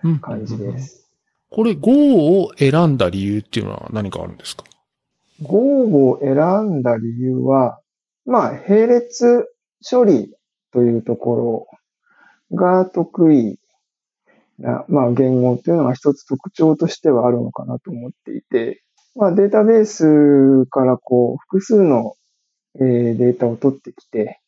[0.03, 0.79] うん感じで。
[0.79, 1.11] す。
[1.49, 4.63] これ Go を選んだ理由っていうのは何かあるんですか
[5.41, 6.35] ？Go を選
[6.77, 7.79] んだ理由は、
[8.25, 9.49] まあ、並列
[9.89, 10.33] 処理
[10.71, 11.67] というとこ
[12.51, 13.59] ろが得意
[14.57, 18.83] な、まあ、言語というのが一つ特徴としてはあるのかなと思っていて、
[19.15, 22.15] まあ、データベースからこう、複数の、
[22.75, 24.39] えーデータを取ってきて、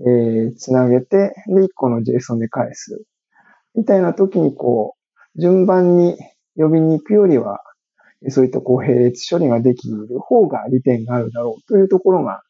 [0.00, 3.02] えーつなげて、で、一個の JSON で返す。
[3.74, 4.94] みたいな時にこ
[5.36, 6.16] う、順番に
[6.56, 7.60] 呼びに行くよりは、
[8.28, 12.42] そういったこう並列処理ができる方が利点があるだろうというところが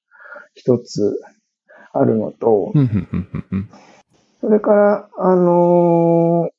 [0.55, 1.21] 一つ
[1.93, 2.73] あるのと。
[4.41, 6.59] それから、あのー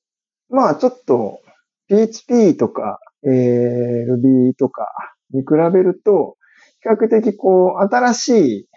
[0.52, 1.41] まあちょっと
[1.89, 4.88] PHP とか、えー Ruby とか
[5.32, 6.48] に比べると、比
[6.88, 8.70] 較的こう新しい、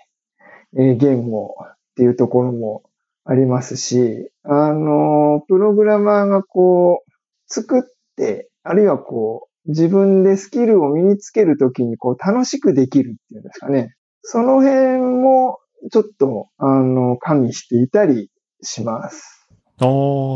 [0.79, 2.83] えー言語っていうところも
[3.25, 7.11] ありますし、あのープログラマーがこう
[7.47, 7.83] 作っ
[8.17, 13.95] て、あるいはこう自分でスキルを身につけるときにこう楽しくできるっていうんですかね。
[14.23, 15.59] その辺も
[15.91, 18.31] ちょっと、あの、加味していたり
[18.62, 19.49] します。
[19.81, 19.87] あ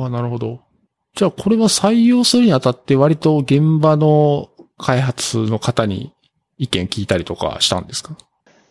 [0.07, 0.61] あ、なるほど。
[1.15, 6.13] じゃあこれは採用するにあたって割と現場の開発の方に
[6.59, 8.17] 意見聞いたりとかしたんですか？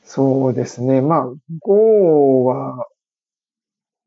[0.04, 1.02] そうですね。
[1.02, 1.26] まあ、
[1.62, 2.88] Go は、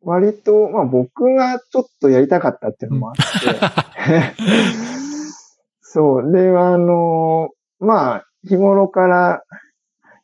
[0.02, 4.32] 割と、まあ僕がちょっとやりたかったっていうのもあって、
[5.82, 6.32] そう。
[6.32, 9.42] で、あの、まあ、日頃から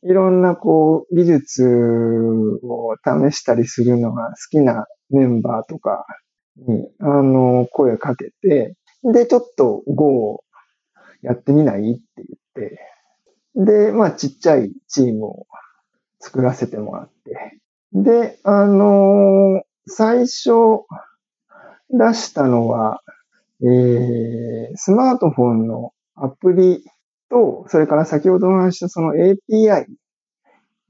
[0.05, 6.07] いろんなこう、技術を試したりするのが好きなメンバーとか
[6.57, 10.45] に、あの、声かけて、で、ちょっと Go を
[11.23, 11.93] やってみない？
[11.93, 12.79] って言って、
[13.55, 15.47] で、まあ、ちっちゃいチームを
[16.21, 17.61] 作らせてもらって、
[17.93, 20.51] で、あの最初
[21.91, 23.01] 出したのは、
[23.63, 26.85] えー、スマートフォンのアプリ
[27.31, 29.87] と、それから先ほどお話ししたその API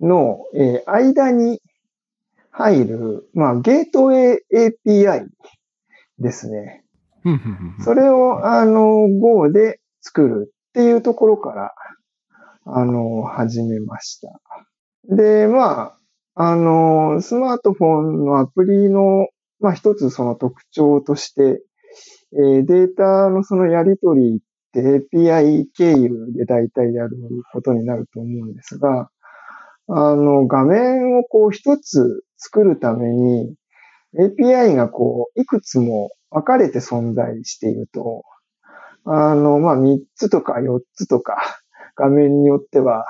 [0.01, 1.61] の、えー間に
[2.51, 5.27] 入る、まあ、ゲートウェイ API
[6.19, 6.85] ですね。
[7.85, 11.75] それを、あの、Go で作るっていうところから、
[12.67, 14.41] あの、始めました。
[15.15, 15.97] で、ま
[16.35, 19.29] あ、あの、スマートフォンのアプリの、
[19.61, 21.63] まあ一つその特徴として、
[22.33, 24.41] えーデータのそのやり取りっ
[24.73, 27.17] て API 経由で大体やる
[27.53, 29.11] ことになると思うんですが、
[29.89, 33.55] あの、画面をこう一つ作るために、
[34.19, 38.25] API がこう、いくつも分かれて存在していると、
[39.05, 41.37] あの、まあ、3つとか4つとか、
[41.97, 43.05] 画面によっては、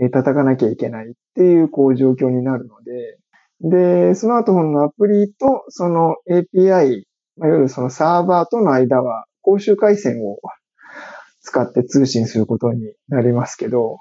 [0.00, 3.18] え叩かなきゃいけないっていう、こう、状況になるので、
[3.60, 7.04] で、スマートフォンのアプリと、その API、
[7.36, 10.38] まあ、いわゆるそのサーバーとの間は、公衆回線を
[11.40, 14.00] 使って通信することになりますけど、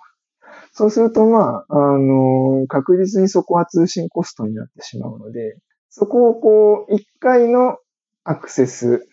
[0.73, 5.57] そうすると、まあ、あの、確実にそこは通信コストになってしまうので、
[5.89, 7.77] そこをこう、一回の
[8.25, 9.07] アクセス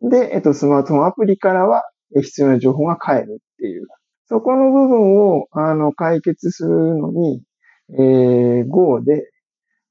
[0.00, 1.82] で、えっと、スマートフォンアプリからは
[2.14, 3.86] 必要な情報が返るっていう。
[4.32, 7.42] そこの部分を、あの、解決するのに、
[7.90, 9.30] えー、Go で、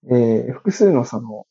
[0.09, 1.45] えー複数のその、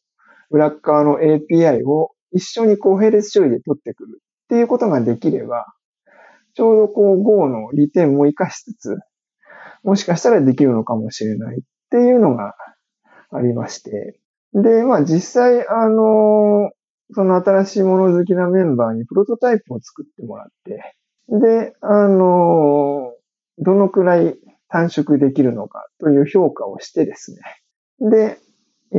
[0.51, 5.67] 裏側の API を一緒にこう、並列処理で取ってくるっていうことができれば、
[6.55, 8.99] ちょうどこう Go の利点も活かしつつ、
[9.85, 12.57] もしかしたらできるのかもしれないっていうのが
[13.31, 14.19] ありまして。
[14.53, 16.73] で、まあ実際、あの、
[17.13, 20.97] その新しいもの好きなメンバーにプロトタイプを作ってもらって、
[21.31, 23.13] で、あの、
[23.59, 24.37] どのくらい
[24.69, 27.35] 短縮できるのかという評価をしてです
[28.01, 28.11] ね。
[28.11, 28.39] で、
[28.93, 28.97] え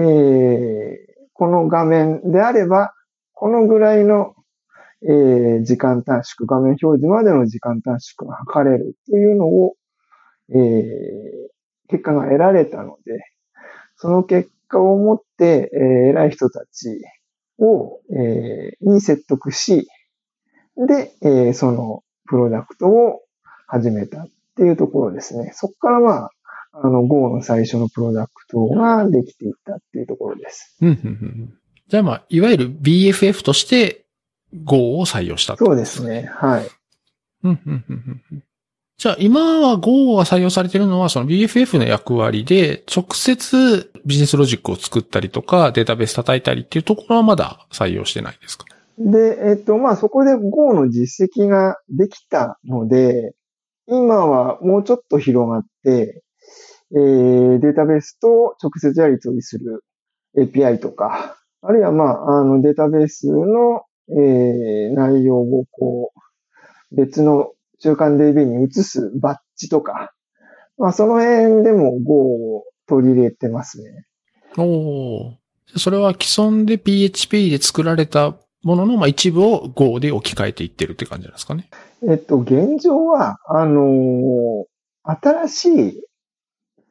[1.07, 2.93] ーこの画面であれば、
[3.33, 4.35] このぐらいの、
[5.03, 9.75] えー時間短縮、画面表示までの時間短縮が測れるというのを、
[10.53, 11.51] えー
[11.89, 13.19] 結果が得られたので、
[13.97, 17.01] その結果をもって、えー偉い人たち
[17.59, 19.87] を、えーに説得し、
[20.87, 23.21] で、えーそのプロダクトを
[23.67, 25.51] 始めたっていうところですね。
[25.55, 26.31] そこからまあ、
[26.73, 30.77] あの Go の最初のプロダクトができていったっていうところです。
[30.81, 31.53] うんうんうんうん
[31.87, 34.05] じゃあまあ、いわゆる BFF として
[34.63, 36.29] Go を採用したそうでとすね。
[36.33, 36.67] はい。
[37.43, 38.43] うんうんうんうんうん
[38.97, 48.65] じゃあ今は Go が採用されているのはその BFF の役割で直接ビジネスロジックを作ったりとかデータベース叩いたりっていうところはまだ採用してないですか？
[48.97, 53.33] で、えっと、まあ、そこで Go の実績ができたので、
[53.87, 56.23] 今はもうちょっと広がって、
[56.93, 59.83] えー、データベースと直接やり取りする
[60.37, 66.11] API とか、あるいは、まあ、あの、データベースの、えー、内容をこ
[66.91, 70.13] う、別の中間 DB に移すバッジとか、
[70.77, 74.05] まあ、その辺でも Go を取り入れてますね。
[74.57, 75.37] おお。
[75.77, 81.69] それは既存で PHP で作られたものの、まあ、一部を Go で置き換えていってるって感じなんですかね。
[82.07, 84.65] えっと、現状は、あのー
[85.03, 86.03] 新しい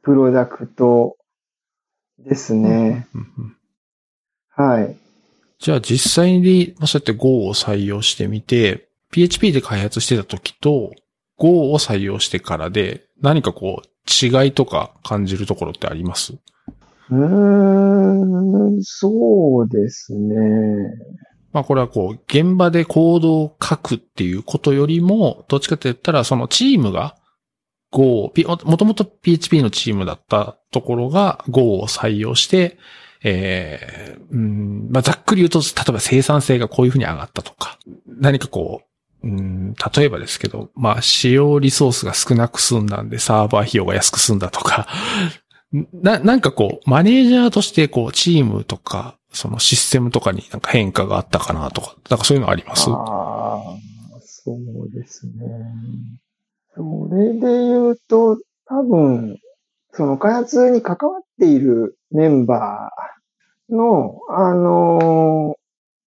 [0.03, 1.17] プロダクト
[2.19, 3.07] ですね。
[4.49, 4.97] はい。
[5.61, 10.91] じゃあ実際に、まあ、そうやって Go を採用してみて、PHP で開発してた時と
[11.39, 13.87] Go を採用してからで何かこう
[14.27, 16.33] 違いとか感じるところってあります？
[16.33, 20.35] うーん、そうですね。
[21.53, 27.17] まあこれはこう現場でコードを書くっていうことよりも、どっちかって言ったらそのチームが
[27.93, 28.33] Go を、
[28.65, 32.79] もともと PHP のチームだったところが Go を採用して、
[33.23, 38.83] えーうんまあ、ざっくり言うと、例えば生産性がこういうふうに上がったとか、何かこ
[39.23, 44.87] う、うん、例えばですけど、まあ、使用リソースが少なく済んだんで、サーバー費用が安く済んだとか、
[45.73, 52.91] な、なんかこう、マネージャーとしてこう、チームとか、そのシステムとかになんか変化があったかなとか、なんかそういうのあります？
[52.91, 53.77] ああ、
[54.23, 55.33] そうですね。
[56.75, 59.39] それで言うと、多分、
[59.93, 65.57] その開発に関わっているメンバーの、あの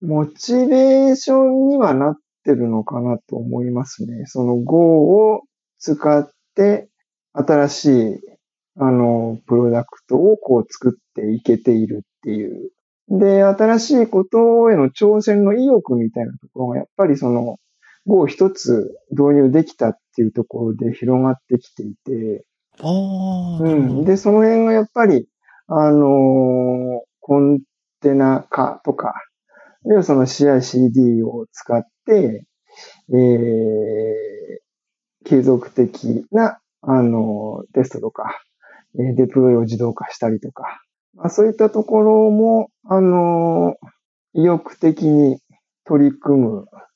[0.02, 4.26] モチベーションにはなってるのかなと思いますね。
[4.26, 5.42] その Go を
[5.78, 6.88] 使って、
[7.32, 8.20] 新しい、
[8.76, 12.70] あの、プロダクトをこう作っていけているっていう。
[13.08, 17.58] で、新しいことへの挑戦の意欲みたいなところが、やっぱりその、
[18.06, 22.44] Go を一つ導入できたっていうところで広がってきていて、
[23.60, 24.04] うん。
[24.04, 25.28] で、その辺がやっぱり、
[25.68, 27.60] あのーコン
[28.02, 29.14] テナ化とか、
[29.86, 32.44] あるいはその CI/CD を使って、
[33.10, 38.53] えー、継続的な、あのーテストとか、えー
[38.94, 40.80] デプロイを自動化したりとか、
[41.14, 43.76] まあ、そういったところも、あの
[44.34, 45.38] 意欲的に
[45.84, 46.86] 取り組むっ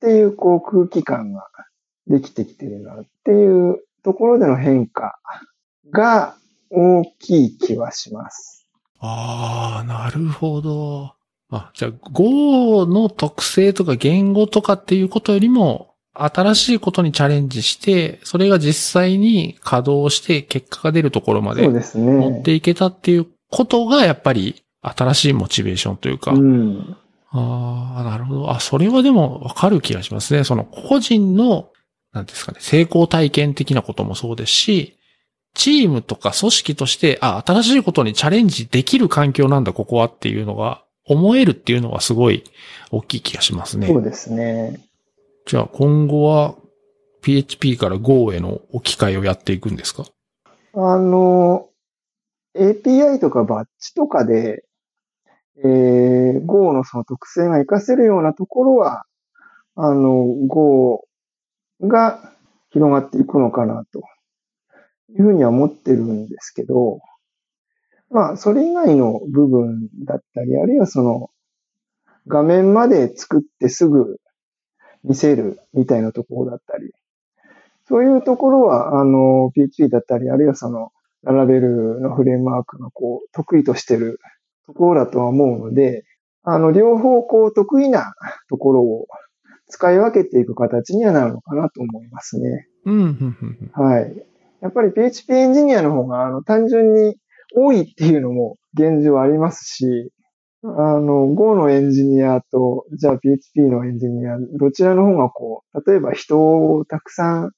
[0.00, 1.46] ていう、こう、空気感が
[2.06, 5.18] できてきてるなっていうところでの変化
[5.90, 6.36] が
[6.70, 8.68] 大きい気はします。
[9.00, 11.14] ああ、なるほど。
[11.50, 15.87] あ、じゃあ Go の特性とか言語とかっていうことよりも、
[16.18, 22.42] 新しいことにチャレンジして、それが実際に稼働して結果が出るところまで持っ。
[22.42, 26.32] ていけたっていうことが、やっぱり新しいモチベーションというか。
[26.32, 26.96] うん。
[27.30, 28.50] ああ、なるほど。
[28.50, 30.44] あ、それはでもわかる気がしますね。
[30.44, 31.68] その個人の、
[32.12, 34.98] なんですかね、成功体験的なこともそうですし、
[35.54, 42.44] チームとか組織として、あ、新しいことにチャレンジできる環境なんだ、ここはっていうのが、思えるっていうのはすごい
[42.90, 43.86] 大きい気がしますね。
[43.86, 44.80] そうですね。
[45.48, 46.56] じゃあ今後は
[47.22, 50.04] PHP から Go への置き換えをやっていくんですか？
[50.74, 51.70] あの、
[52.54, 54.62] API とかバッチとかで、
[55.64, 59.04] えー、Go のその特性が活かせるようなところは、
[59.74, 61.06] あの、Go
[61.80, 62.20] が
[62.68, 64.02] 広がっていくのかなと。
[65.10, 67.00] いうふうには思ってるんですけど、
[68.10, 71.30] まあ、それ以外の部分だったり、あるいはその、
[72.26, 74.18] 画面まで作ってすぐ
[75.04, 76.92] 見せるみたいなところだったり、
[77.88, 80.90] そういうところは、あの、PHP だったり、あるいはその、
[81.22, 84.20] ララベルのフレームワークがこう、得意としてる
[84.66, 86.04] ところだとは思うので、
[86.42, 88.12] あの、両方こう、得意な
[88.48, 89.06] ところを
[89.68, 92.68] 使い分けていく形にはなるのかなと思いますね。
[92.84, 93.70] うん。
[93.72, 94.26] はい。
[94.60, 97.16] やっぱり PHP エンジニアの方が、あの、単純に
[97.54, 100.10] 多いっていうのも現状ありますし、
[100.64, 107.52] あの、Go のエンジニアと、じゃあ PHP のエンジニア、どちらの方がこう、例えば人をたくさん、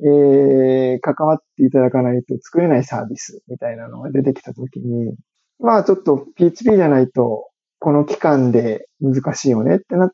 [0.00, 5.14] えー、関わっていただかないと作れないサービスみたいなのが出てきたときに、
[5.58, 10.10] まあちょっと PHP じゃないと、この期間で難しいよねってな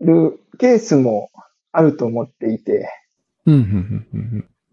[0.00, 1.30] るケースも
[1.72, 2.88] あると思っていて、
[3.46, 4.06] うん、うん、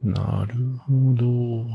[0.04, 0.14] うん。
[0.14, 1.66] なるほど。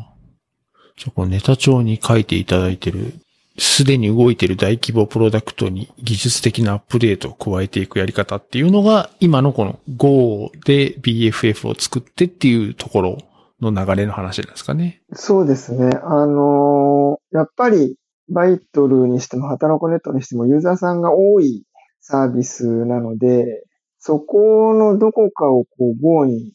[0.97, 3.15] じゃあ、こネタ帳に書いていただいてる、
[3.57, 13.19] すでに動いている大規模プロダクトに技術的なアップデートを加えていくやり方っていうのが、今のこの Go で BFF を作ってっていうところ
[13.61, 15.03] の流れの話なんですかね。
[15.13, 15.99] そうですね。
[16.03, 17.97] あのーやっぱり、
[18.29, 21.65] バイトルにしても、ハタノコネットにしても、ユーザーさんが多い
[22.01, 23.65] サービスなので、
[23.99, 26.53] そこのどこかをこう、Go に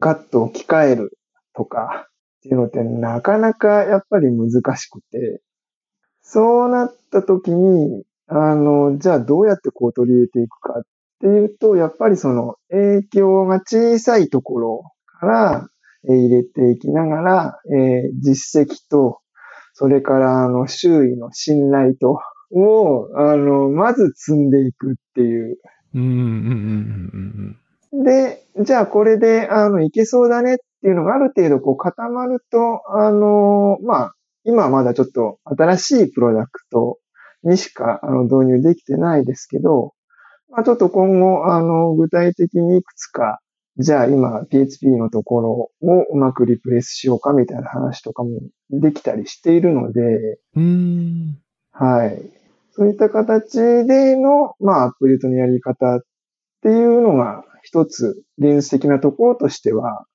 [0.00, 1.18] ガッと置き換える
[1.54, 2.06] とか、
[2.38, 5.40] っていうのってなかなかやっぱり難しくて、
[6.28, 10.82] そうなった時に、あの、じゃあどうやってこう取り入れていくかっ
[11.20, 14.82] ていうと、やっぱりその影響が小さいところ
[15.20, 15.68] から
[16.08, 19.20] えー入れていきながら、えー実績と、
[19.72, 22.18] それからあの周囲の信頼と、
[22.52, 25.58] を、あの、まず積んでいくっていう。
[25.94, 26.14] うん、うん、う
[27.18, 27.56] ん、
[27.92, 34.14] うん、で、じゃあこれで、あの、いけそうだねっていうのがある程度こう固まると、あの、まあ、
[34.46, 36.98] 今はまだちょっと新しいプロダクト
[37.42, 39.92] にしかあの導入できてないですけど、
[40.48, 43.40] まあ、ちょっと今後、あの、具体的にいくつか、
[43.78, 48.30] じゃあ今 PHP のところをうまくリプレイスしようかみたいな話とかも
[48.70, 50.00] できたりしているので、
[50.54, 50.62] うん。
[50.62, 51.38] うん。
[51.72, 52.22] はい。
[52.72, 56.00] そういった形での、まあ、アップデートのやり方っ
[56.62, 60.06] ていうのが一つ現実的なところとしては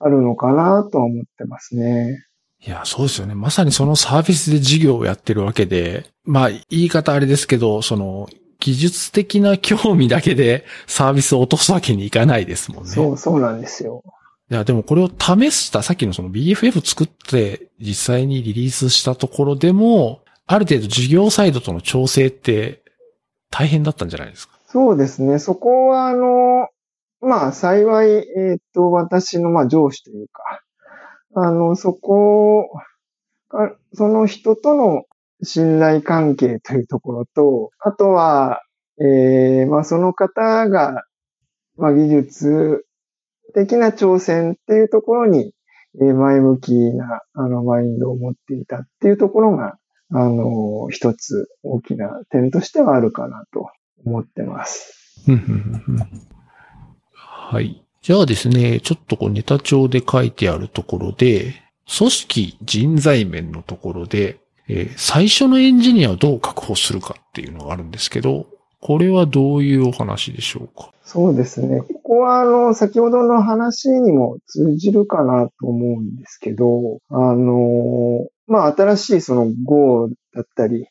[0.00, 2.27] あるのかなとは思ってますね。
[2.66, 3.34] いや、そうですよね。
[3.34, 8.28] まさにそのサービスで事業をやってるわけで、まあ、言い方あれですけど、その、
[8.60, 12.90] 技術的な興味だけで サービスを落とすわけにいかないですもんね。
[12.90, 14.02] そう、そうなんですよ。
[14.50, 22.82] いや、でもこれを試した、さっきのその BFF 作って実際にリリースしたところでも、ある程度事業サイドとの調整って
[23.50, 24.58] 大変だったんじゃないですか？
[24.66, 25.38] そうですね。
[25.38, 26.68] そこは、あの、
[27.20, 30.42] まあ、幸い、えっ、と、私の、まあ、上司というか、
[31.44, 32.68] あの、そこ
[33.50, 35.04] が、その人との
[35.42, 38.62] 信頼関係というところと、あとは、
[39.00, 41.04] えー、まあ、その方が、
[41.76, 42.84] まあ、技術
[43.54, 45.52] 的な挑戦っていうところに、
[46.00, 49.78] えー前向きな、あの、マインドを持っていたっていうところが、
[50.10, 53.70] あの、一つ大きな点としてはあるかなと
[54.04, 55.24] 思ってます。
[57.12, 57.87] はい。
[58.08, 61.56] じゃあですね、ちょっとこうネタ帳で書いてあるところで、
[61.98, 68.46] 組織人材面のところで、えー最初のエンジニアをどう確保するかっていうのがあるんですけど、
[68.80, 70.90] これはどういうお話でしょうか？
[71.04, 71.82] そうですね。
[71.82, 80.86] ここは、あの、先ほどの話にも通じるかなと思うんですけど、あの、まあ、新しいその Go だったり、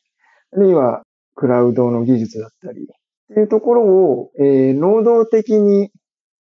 [0.54, 1.02] あるいは
[1.34, 2.86] クラウドの技術だったり、っ
[3.34, 5.90] ていうところを、えー能動的に、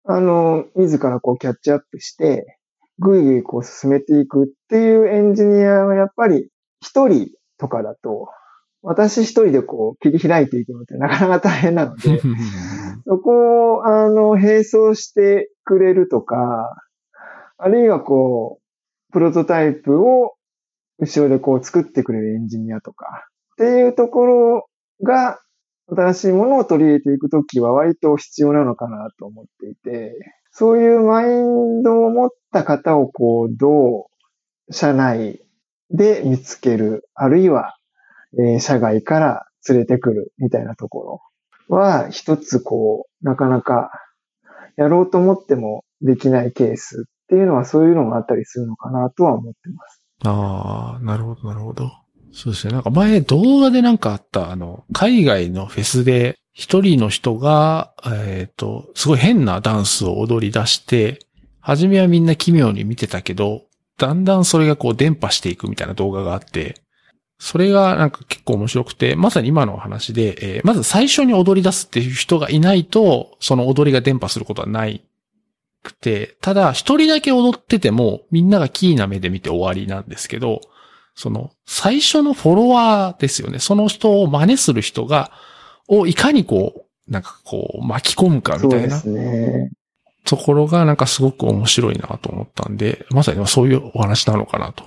[0.07, 2.59] あの、自らこうキャッチアップして、
[2.99, 6.49] ぐいぐいこう進めていくっていうエンジニアはやっぱり
[6.81, 8.29] 一人とかだと、
[8.83, 12.21] 私一人でこう切り開いていくのって なかなか大変なので、
[13.07, 16.77] そこを、あの、並走してくれるとか、
[17.57, 20.35] あるいはこう、プロトタイプを
[20.99, 24.69] 後ろでこう作ってくれるエンジニアとか、っていうところ
[25.03, 25.41] が、
[25.89, 30.15] 新しいものを取り入れていくときは割と必要なのかなと思っていて、
[30.51, 34.09] そういうマインドを持った方をこう、ど
[34.69, 35.41] う社内
[35.91, 37.77] で見つける、あるいは、
[38.39, 41.21] えー社外から連れてくるみたいなとこ
[41.69, 43.91] ろは、一つこう、なかなか
[44.77, 50.07] やろうと思ってもできないケースっていうのはそういうのがあったりするのかなとは思ってます。
[50.25, 52.04] ああ、なるほど、なるほど。
[52.35, 52.73] そうですね。
[52.73, 61.21] なんか前動画でなんかあった、あの、海外のフェスで一人の人が、えっ、と、すごい変なダンスを踊り出して、
[61.61, 63.63] 初めはみんな奇妙に見てたけど、
[63.99, 66.83] だんだんそれがこう伝播していくみたいな動画があって、
[67.39, 75.05] それがなんか結構面白くて、まさに今の話で、えーまず最初に踊り出すっていう人がいないと、その踊りが伝播することはない
[75.83, 80.61] くて、ただ一人だけ踊っててもみんながキーな目で見て終わりなんですけど、
[81.15, 83.59] その最初のフォロワーですよね。
[83.59, 85.31] その人を真似する人が、
[85.89, 89.01] をいかにこう、なんかこう巻き込むかみたいな。
[90.25, 94.85] ところがなんかすごく面白いなと思ったんで、まさにそういうお話なのかなと。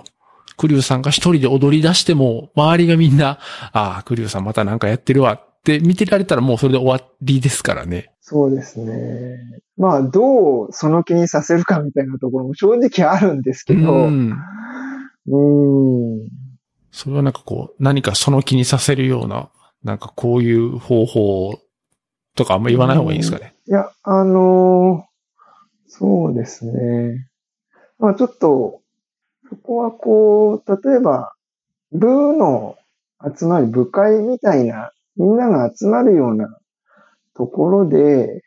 [0.57, 3.37] クリュウさんが一人で踊り出しても、周りがみんな、
[3.71, 8.11] ああ、クリュウさんまたなんかやってるわって見てられたらもうそれで終わりですからね。
[8.21, 9.37] そうですね。
[9.77, 13.95] まあ、どうその気にさせるかみたいなところも正直あるんですけど、う。
[13.95, 16.29] うんーん。
[16.91, 19.49] それはなんかこう、何かその気にさせるような、
[19.83, 21.59] なんかこういう方法
[22.35, 23.55] とかあんま言わない方がいいんですかね？
[23.67, 25.07] いや、あのー
[25.89, 27.29] そうですね。
[27.97, 28.81] まあちょっと、
[29.49, 31.33] そこはこう、例えば、
[31.91, 32.75] 部の
[33.37, 36.57] 集まり、部会みたいな、みんなが集まるような
[37.35, 38.41] ところで、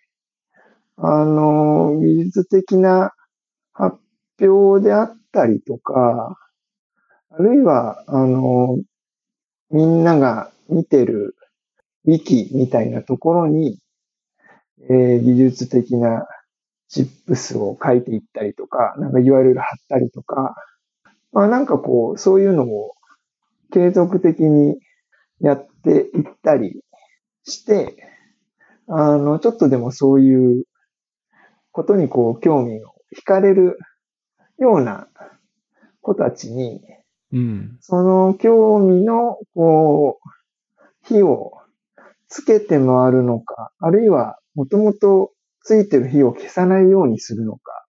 [0.97, 3.13] あのー技術的な
[3.73, 3.97] 発
[4.41, 6.37] 表であったりとか、
[7.33, 8.79] あるいは、あの
[9.71, 11.37] みんなが見てる
[12.07, 13.79] ウィキみたいなところに、
[14.89, 16.27] えー技術的な
[16.89, 20.55] チップスを書いていったりとか、なんか URL 貼ったりとか、
[21.33, 22.93] まあなんかこう、そういうのを
[23.73, 24.79] 継続的に
[25.41, 26.83] やっていったり
[27.45, 27.97] して、
[28.89, 30.65] あの、ちょっとでもそういう
[31.73, 33.79] ことにこう、興味を惹かれる
[34.59, 35.09] ような
[36.03, 36.83] 子たちに、
[37.33, 37.79] うん。
[37.81, 40.29] その興味の、こう、
[41.07, 41.53] 火を
[42.29, 47.87] つけて回るのか、あるいは、もともとついてる火を消さないようにするのか、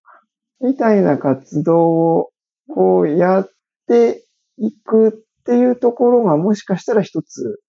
[0.60, 2.30] みたいな活動を、
[2.68, 3.50] こう、やっ
[3.88, 4.24] て
[4.58, 5.12] いくっ
[5.44, 7.60] ていうところが、もしかしたら一つ、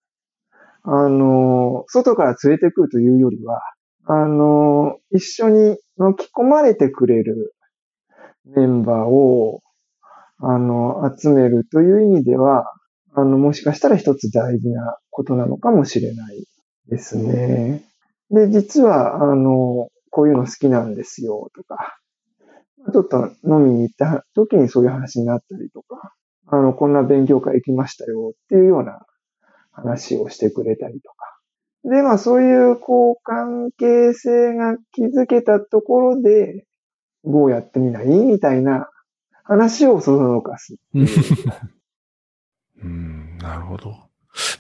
[0.84, 3.61] あの、外から連れてくるというよりは、
[4.05, 7.55] あの、一緒に巻き込まれてくれる
[8.45, 9.61] メンバーを、
[10.45, 12.65] あの、集めるという意味では、
[13.13, 16.45] あの、もしかしたら一つ大事なことなのかもしれない
[16.89, 17.83] ですね。
[18.29, 21.97] で、実は、あの、こういうの好きなんですよ、とか、
[22.91, 26.13] ちょっと飲みに行った時にそういう話になったりとか、
[26.47, 28.99] あの、こんな勉強会行きましたよ、っていうような
[29.71, 31.15] 話をしてくれたりとか。
[31.85, 36.65] で、まあそういう、こう、関係性が築けたところで、
[37.23, 38.07] どうやってみない？
[38.07, 38.89] みたいな
[39.43, 40.75] 話をそそのかす。
[40.93, 40.99] う
[42.87, 43.95] ん、なるほど。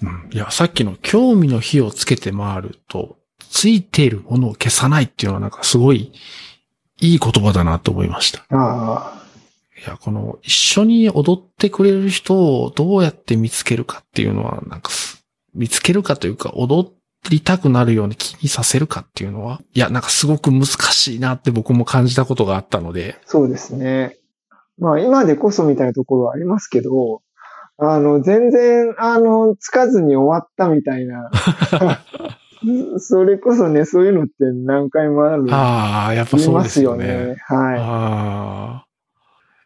[0.01, 6.13] うん、いや、さっきの興味の火をつけて回ると、ついているものを消さないっていうのはなんかすごい
[6.99, 8.45] いい言葉だなと思いました。
[8.49, 9.23] ああ、
[9.85, 16.91] いや、この一緒に踊ってくれる人をどうやって見つけるかっていうのは、なんかす、見つけるかというか、踊
[17.29, 24.17] りたくなるように気にさせるかっていうのは、いや、なんかすごく難しいなって僕も感じたことがあったので、そうですね。
[24.77, 27.21] まあ今でこそみたいなところはありますけど、
[27.77, 31.31] あの、全然、あの、つかずに終わったみたいな。
[32.99, 35.45] それこそね、そういうのって何回もある。
[35.49, 37.07] ああ、やっぱそうですすよよね。
[37.07, 37.35] ね。
[37.47, 38.85] は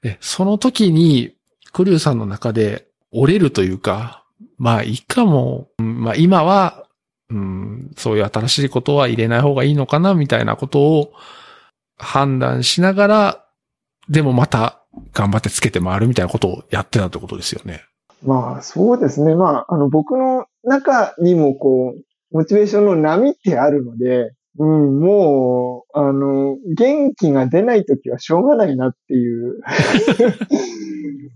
[0.04, 0.18] い。
[0.20, 1.36] その時に、
[1.74, 4.24] クリュウさんの中で折れるというか、
[4.58, 6.86] まあ、いいかも、うんまあ、今は、
[7.30, 11.14] うん、そういう新しいことは入れない方がいいのかな、みたいなことを
[11.98, 13.46] 判断しながら、
[14.10, 14.82] でもまた
[15.14, 17.84] 頑張ってつけて回るみたいなことをやってたってことですよね。
[18.24, 19.36] まあそうですね。
[19.36, 29.62] まあ、あの、僕の中にもこう、モチベーションの波ってあるので、うん、もう、あの、元気が出ないときはしょうがないなっていう。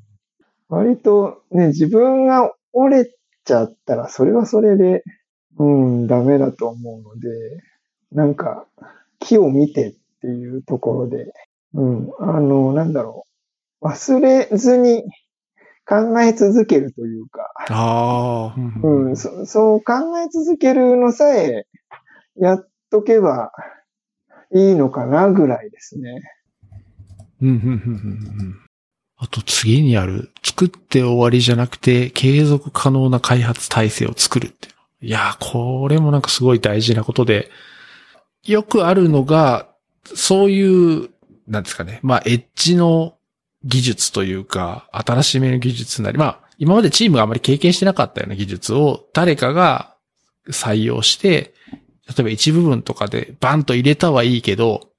[0.69, 5.03] 割とね、自分が折れちゃったら、それはそれで、
[5.57, 7.29] うん、ダメだと思うので、
[8.11, 8.65] なんか、
[9.19, 11.33] 木を見てっていうところで、
[11.73, 13.30] うん、あの、なんだろう。
[13.81, 15.03] 忘れずに
[15.85, 21.65] 考え続けるというか、ああ、うん、そそう考え続けるのさえ
[22.37, 23.51] やっとけば
[24.53, 26.21] いいのかなぐらいですね。
[27.41, 27.67] うん、うん、うん、う
[28.43, 28.59] ん。
[29.17, 34.71] あと次にある、作って終わりじゃなくて、継続可能な開発体制を作るってい
[35.03, 35.05] う。
[35.07, 37.49] いやー、これもなんかすごい大事なことで、
[38.43, 39.67] よくあるのが、
[40.03, 41.09] そういう、
[41.47, 41.99] なんですかね。
[42.01, 43.15] まあ、エッジの
[43.63, 49.95] 技術というか、新しめの技術なり、まあ、今までチームがあまり経験してなかったような技術を誰かが
[50.49, 51.53] 採用して、
[52.07, 54.89] 例えば一部分とかでバンと入れたはいいけど、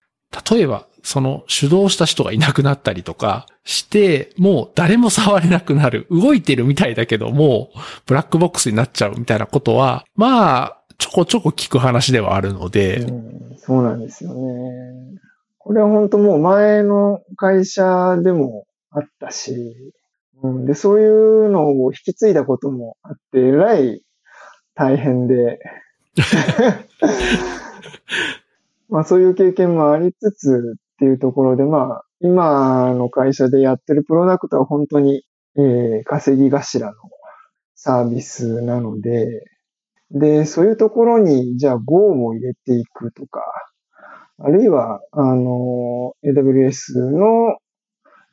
[0.50, 6.06] 例えばその主導した人がいなくなったりとかして、もう誰も触れなくなる。
[6.10, 15.18] 動いてるみたいだけど、もうブラックボックスになっちゃうみたいなことは、まあ、ちょこちょこ聞く話ではあるので、うん、そうなんですよね。
[15.64, 19.92] これは本当もう前の会社でもあったし、
[20.42, 24.02] うん、で、そういうのを引き継いだこともあって、えらい
[24.74, 25.60] 大変で、
[28.88, 35.24] まあそういう経験もありつつっていうところで、まあ今の会社でやってるプロダクトは本当に、
[35.56, 36.92] えー稼ぎ頭の
[37.76, 39.44] サービスなので、
[40.10, 43.40] で、そういうところに、じゃあ Go も入れていくとか、
[44.38, 47.58] あるいは、あの、AWS の、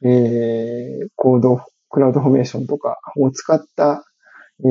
[0.01, 4.03] えーコード、クラウドフォーメーションとかを使った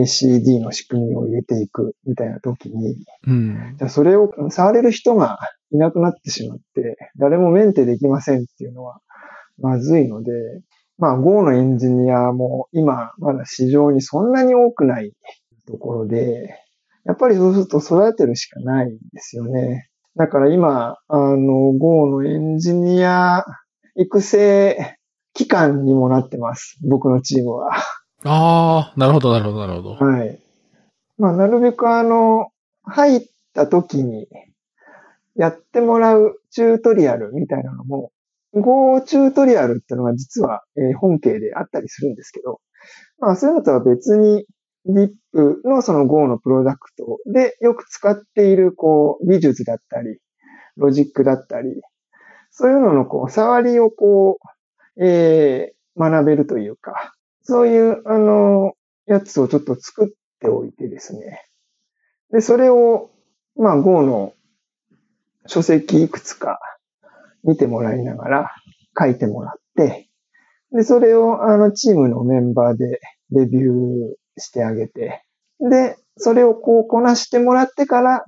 [0.06, 3.74] CD の仕組みを入れていくみたいな時に、うん。
[3.78, 5.38] じゃあそれを触れる人が
[5.70, 9.00] いなくなってしまって、誰もメンテできませんっていうのは
[9.58, 10.32] まずいので、
[10.98, 15.12] まあ Go のエンジニアも今まだ市場にそんなに多くない
[15.66, 16.48] ところで、
[17.04, 19.87] やっぱりそうすると育てるしかないんですよね。
[20.18, 23.44] だから今、あの Go のエンジニア
[23.94, 24.98] 育成
[25.32, 26.76] 機関にもなってます。
[26.82, 27.76] 僕のチームは。
[28.24, 29.94] ああ、なるほど、なるほど、なるほど。
[29.94, 30.40] はい。
[31.18, 32.48] まあ、なるべくあの、
[32.82, 33.20] 入っ
[33.54, 34.26] た時に
[35.36, 38.10] やってもらうチュートリアルみたいなのも、
[38.54, 42.60] Go チュートリアルっていうのが実は、えー本家であったりするんですけど、
[43.20, 44.46] まあそういうのとは別に
[44.86, 45.12] DIP
[45.64, 50.18] のその Go のプロダクトでよく使っているこう技術だったり、
[50.76, 51.82] ロジックだったり、
[52.50, 54.38] そういうののこう触りをこ
[54.96, 57.12] う、えー学べるというか、
[57.42, 58.72] そういうあの、
[59.06, 60.08] やつをちょっと作っ
[60.40, 61.44] ておいてですね。
[62.30, 63.10] で、それを、
[63.56, 64.32] まあ Go の
[65.46, 66.60] 書籍いくつか
[67.42, 68.54] 見てもらいながら
[68.98, 70.08] 書いてもらって、
[70.72, 73.00] で、それをあのチームのメンバーで
[73.30, 75.22] レビューしてあげて、
[75.60, 78.24] で、それをこうこなしてもらってから、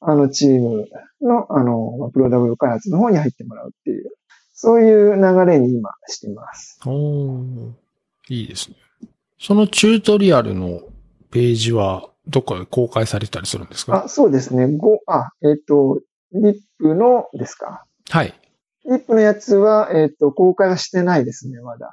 [0.00, 0.88] あのチーム
[1.20, 4.10] のあの、プロダクト開発の方に入ってもらうっていう、
[4.52, 6.78] そういう流れに今してます。
[6.86, 7.72] おー
[8.28, 8.76] いいですね。
[9.38, 10.80] そのチュートリアルの
[11.30, 14.04] ページは、どっかで公開されたりするんですか？
[14.04, 14.68] あ、そうですね。
[14.76, 16.00] ご、あ、えっ、と、
[16.32, 17.84] リップのですか？
[18.10, 18.34] はい。
[18.88, 21.92] リップのやつは、えっ、と、公開はしてないですね、まだ。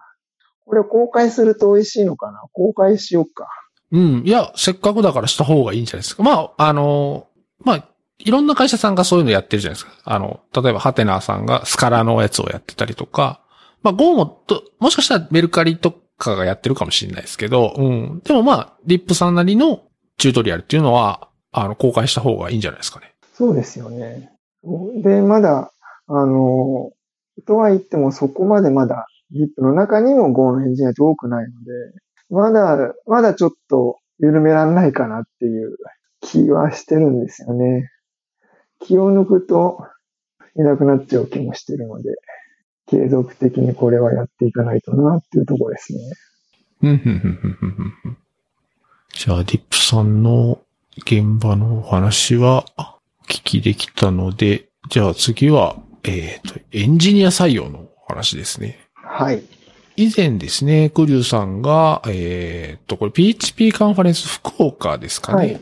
[0.69, 2.43] これを公開すると美味しいのかな？
[2.53, 3.47] 公開しようか。
[3.91, 4.21] うん。
[4.23, 6.21] いや、せっかくだからした方がいいんじゃないですか。
[6.21, 7.25] まあ、あの、
[7.65, 7.85] まあ、
[8.19, 9.93] いろんな会社さんがそういうのやってるじゃないですか。
[10.03, 13.41] あの、例えば、ハテナさんがスカラのやつをやってたりとか、
[13.81, 18.21] まあ、ゴーもと、もしかしたらメルカリとかがやってるかもしれないですけど、うん。
[18.23, 19.81] でもまあ、リップさんなりの
[20.19, 23.15] チュートリアルっていうのは、あの、公開した方がいいんじゃないですかね。
[23.33, 24.29] そうですよね。
[25.01, 25.71] で、まだ、
[26.05, 26.91] あの、
[27.47, 31.71] とは言ってもそこまでまだ、リップの中にも Go のエンジニアって多くないので、
[32.29, 35.77] まだ、まだちょっと緩めらんないかなっていう
[36.21, 37.89] 気はしてるんですよね。
[38.79, 39.85] 気を抜くと
[40.55, 42.15] いなくなっちゃう気もしてるので、
[42.87, 45.99] 継続的にこれはやっていかないとなっていうところですね。
[49.13, 50.59] じゃあ、ディップさんの
[50.97, 52.65] 現場のお話は
[53.27, 58.88] 聞きできたので、じゃあ次は、えっ、と、エンジニア採用のお話ですね。
[59.09, 59.43] はい。
[59.97, 65.37] 以前ですね、クリュウさんが、えっ、と、これ PHP カンファレンス福岡ですかね。
[65.37, 65.61] はい。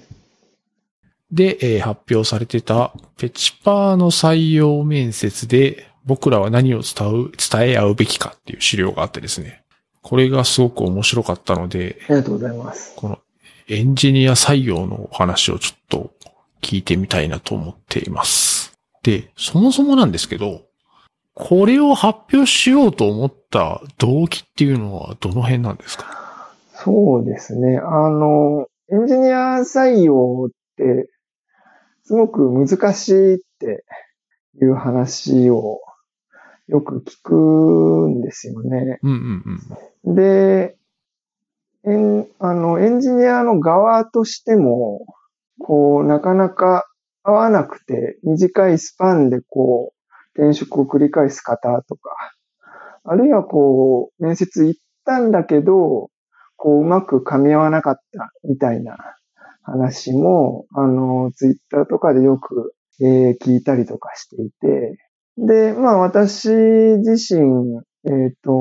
[1.32, 9.64] で、えー発表されてたペチパーの採用面接で僕らは何を伝う、伝え合うべきかっていう資料があってですね。
[10.02, 12.94] これがすごく面白かったので、ありがとうございます。
[12.96, 13.20] この
[13.68, 16.12] エンジニア採用のお話をちょっと
[16.62, 18.78] 聞いてみたいなと思っています。
[19.04, 20.67] で、そもそもなんですけど、
[21.40, 26.52] これを発表しようと思った動機っていうのはどの辺なんですか？
[26.74, 27.78] そうですね。
[27.78, 31.10] あの、エンジニア採用って、
[32.06, 33.84] すごく難しいって
[34.62, 35.80] いう話を
[36.68, 38.98] よく聞くんですよね。
[39.04, 39.62] うんうん
[40.06, 40.16] うん。
[40.16, 40.76] で、
[41.86, 45.06] エンあのエンジニアの側としても、
[45.60, 46.86] こう、なかなか
[47.22, 49.97] 合わなくて、短いスパンでこう、
[50.38, 52.12] 転職を繰り返す方とか、
[53.04, 56.10] あるいはこう、面接行ったんだけど、
[56.56, 58.98] こう、うまく噛み合わなかったみたいな
[59.64, 64.98] 話も、あの、ツイッターとかでよく、えー、聞いたりとかしていて、
[65.38, 68.52] で、まあ私自身、えっ、ー、と、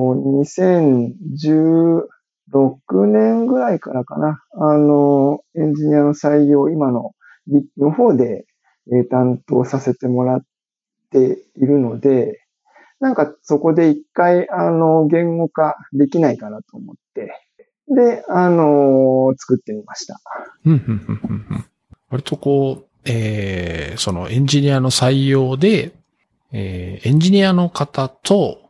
[2.53, 7.12] 2016年ぐらいからかな、あの、エンジニアの採用、今の
[7.47, 8.47] リップの方で、
[8.93, 10.41] えー、担当させてもらっ
[11.17, 12.41] ているので、
[13.01, 17.33] なんかそこで一回、あの、言語化できないかなと思って、
[17.89, 20.21] で、あのー、作ってみました。
[22.11, 25.93] 割とこう、えー、そのエンジニアの採用で、
[26.53, 28.61] えー、エンジニアの方と、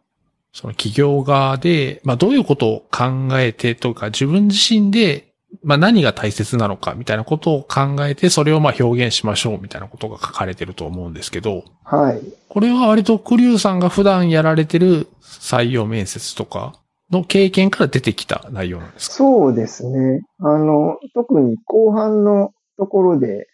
[0.53, 5.26] その企業側で、まあどういうことを考えてとか、自分自身で、
[5.63, 12.21] まあ何が大切なのかみたいなことを考えて、それをまあ表現しましょうみたいなことが書かれてると思うんですけど、はい。
[12.49, 16.75] これは割とクリューさんが普段やられてる採用面接とか
[17.11, 19.15] の経験から出てきた内容なんですか？
[19.17, 20.23] そうですね。
[20.41, 23.47] あの、特に後半のところで、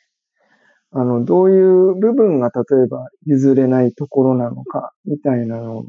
[0.91, 5.85] あの、どういう部分が例えば譲れないところなのか、みたいなの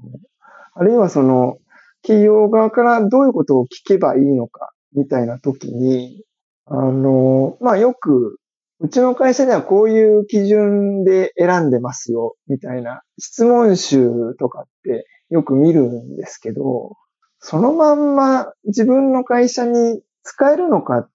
[0.75, 1.57] あるいはその、
[2.01, 6.23] 企業側からどういうことを聞けばいいのか、みたいな時に、
[6.65, 8.37] あの、まあ、よく、
[8.79, 16.97] うちの会社ではこういう基準で選んでますよ、みたいな質問集とかってよく見るんですけど、
[17.39, 21.09] そのまんま自分の会社に使えるのかっ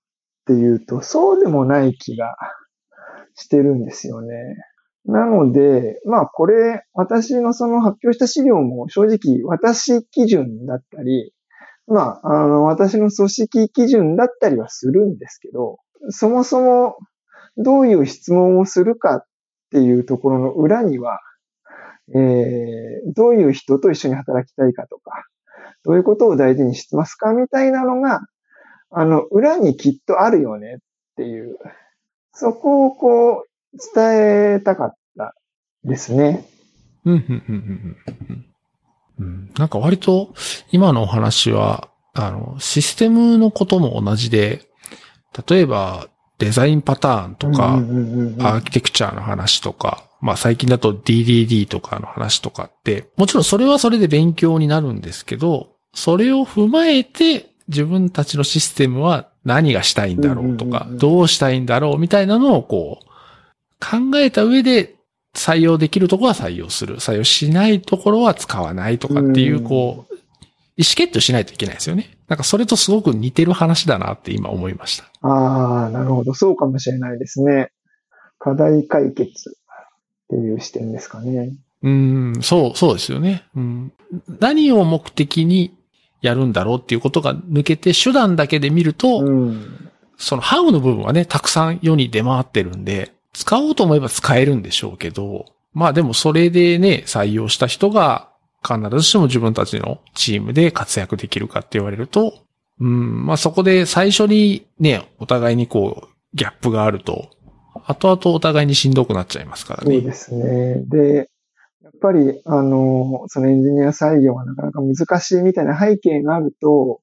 [0.46, 2.36] ていうと、そうでもない気が
[3.34, 4.36] してるんですよね。
[5.04, 11.32] なので、まあこれ、私のその発表した資料も正直私基準だったり、
[11.88, 15.78] まあ、あの、私の組織基準だったりはするんですけど、
[16.10, 16.98] そもそも
[17.56, 19.24] どういう質問をするかっ
[19.70, 21.20] ていうところの裏には、
[22.14, 25.26] えー、どういう人と一緒に働きたいかとか、
[25.84, 28.20] どういうことを大事にしてますかみたいなのが、
[28.90, 30.78] あの、裏にきっとあるよねっ
[31.16, 31.58] ていう、
[32.32, 33.48] そこをこう、
[33.94, 35.34] 伝えたかった
[35.84, 36.44] ですね。
[39.18, 40.34] なんか割と
[40.70, 44.62] 今のお話は、あの、システムのことも同じで、
[45.48, 46.08] 例えば
[46.38, 63.08] デザインパターンとか、アーキテクチャの話とか、まあ最近だと DDD とかの話とかって、もちろんそれはそれで勉強になるんですけど、それを踏まえて自分たちのシステムは何がしたいんだろうとか、どうしたいんだろうみたいなのをこう、
[63.80, 64.97] 考えた上で
[65.38, 66.96] 採用できるところは採用する。
[66.96, 70.14] 採用しないところは使わないとかっていう、こう、
[70.76, 72.18] 意思決定しないといけないですよね。
[72.28, 75.04] なんかそれとすごく似てる話だなって今思いました。
[75.22, 76.34] ああ、なるほど。
[76.34, 77.70] そうかもしれないですね。
[78.38, 81.52] 課題解決っていう視点ですかね。
[81.82, 83.44] うん、そう、そうですよね。
[83.56, 83.92] うん。
[84.40, 85.74] 何を目的に
[86.20, 98.30] やるんだろうっていうことが抜けて手段だけで見ると、うん、そのハウの部分はね、たくさん世に出回ってるんで、使おうと思えば使えるんでしょうけど、まあでもそれでね、採用した人が
[98.66, 102.34] 必ずしも自分たちのチームで活躍できるかって言われると、
[102.80, 107.30] うん、まあそこで最初にね、お互いにこう、ギャップがあると、
[107.86, 109.94] 後々お互いにしんどくなっちゃいますからね。
[109.94, 110.82] そうですね。
[110.88, 111.30] で、
[111.84, 117.00] やっぱり、あの、そのエンジニア採用はなかなか難しいみたいな背景があると、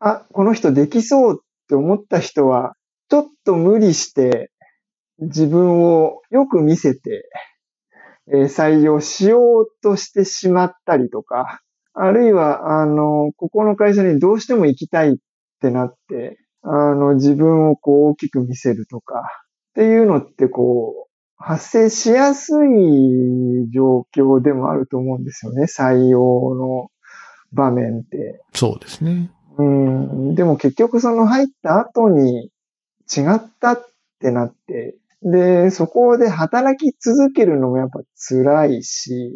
[0.00, 2.74] あ、この人できそうって思った人は、
[3.08, 4.50] ちょっと無理して
[5.20, 7.28] 自分をよく見せて、
[8.32, 11.60] えー、採用しようとしてしまったりとか、
[11.92, 15.16] あるいは、あの、ここの会社にどうしても行きたいっ
[15.60, 19.22] てなって、あの、自分をこう大きく見せるとか、
[19.70, 26.90] っていうのってこう、発生しやすい状況でもあると思うんですよね、採用の
[27.52, 28.42] 場面って。
[28.54, 29.30] そうですね。
[29.56, 30.34] うん。
[30.34, 32.50] でも結局その入った後に
[33.10, 33.88] 違ったっ
[34.20, 39.32] てなって、で、そこで働き続けるのもやっぱ辛いし、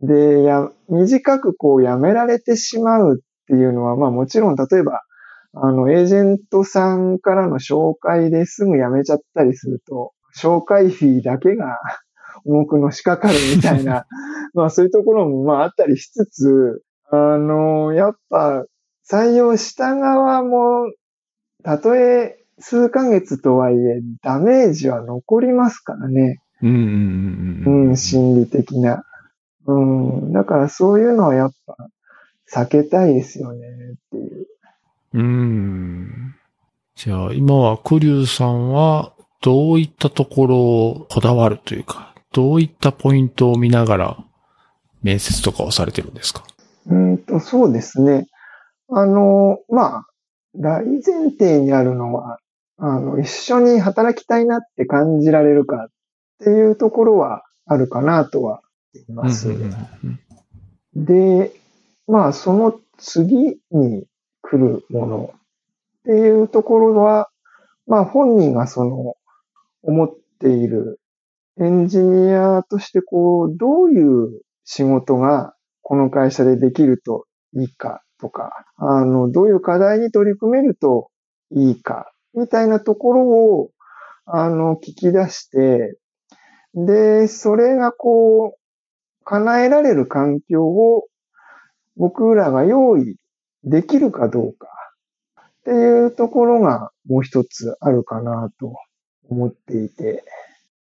[0.00, 5.02] で、や、短くこう辞められてしまうっていうのは、まあもちろん例えば、
[5.54, 11.78] あの、エージェントさんからの紹介ですぐ辞めちゃったりすると、紹介費だけが
[12.44, 14.06] 重くのしかかるみたいな、
[14.54, 18.66] まあそういうところもまああったりしつつ、あの、やっぱ
[19.10, 20.92] 採用した側も、
[21.64, 26.40] たとえ数ヶ月とはいえ、ダメージは残りますからね。
[26.62, 27.96] うん、うん、うん。
[27.96, 29.04] 心理的な。
[29.66, 30.32] うん。
[30.32, 31.76] だからそういうのはやっぱ
[32.52, 34.46] 避けたいですよねっていう。
[35.14, 36.34] うん。
[36.96, 44.24] じゃあ今はクリューさんはどういったところをこだわるというか、どういったポイントを見ながら
[45.02, 46.42] 面接とかをされてるんですか？
[46.86, 48.26] うんと、そうですね。
[48.90, 50.06] あの、まあ、
[50.56, 52.38] 大前提にあるのは、
[52.78, 55.88] あの、一緒に働きたいなって感じられるかっ
[56.44, 58.62] ていうところはあるかなとは
[58.94, 59.48] 言います。
[60.94, 61.52] で、
[62.06, 64.06] まあ、その次に
[64.42, 67.28] 来るものっていうところは、
[67.86, 69.16] まあ、本人がその、
[69.82, 71.00] 思っている
[71.60, 81.10] エンジニアとして、こう、どういう仕事がこの会社でできるといいかとか、あの、どういう課題に取り組めると
[81.50, 83.70] いいか、みたいなところを、
[84.26, 85.98] あの、聞き出して、
[86.74, 91.06] で、それがこう、叶えられる環境を
[91.96, 93.16] 僕らが用意
[93.64, 94.68] できるかどうか
[95.40, 98.74] っていうところがもう一つあるかなと
[99.28, 100.24] 思っていて、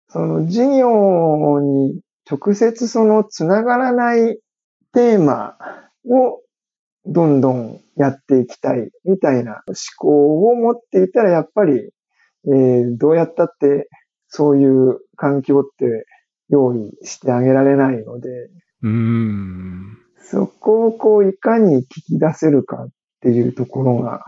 [0.10, 4.40] その事業に直接そのつながらない
[4.94, 5.58] テーマ
[6.08, 6.42] を
[7.08, 11.92] どんどんやっていきたいみたいな思考を持っていたらやっぱり、
[12.48, 13.90] えーどうやったって
[14.28, 16.06] そういう環境って
[16.50, 18.30] 用意してあげられないので、
[18.84, 19.98] うーん。
[20.20, 22.90] そこをこういかに聞き出せるかっ
[23.22, 24.22] ていうところが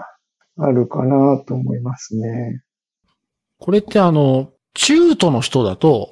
[0.57, 2.61] あるかなと思いますね。
[3.59, 6.11] これってあの、中途の人だと、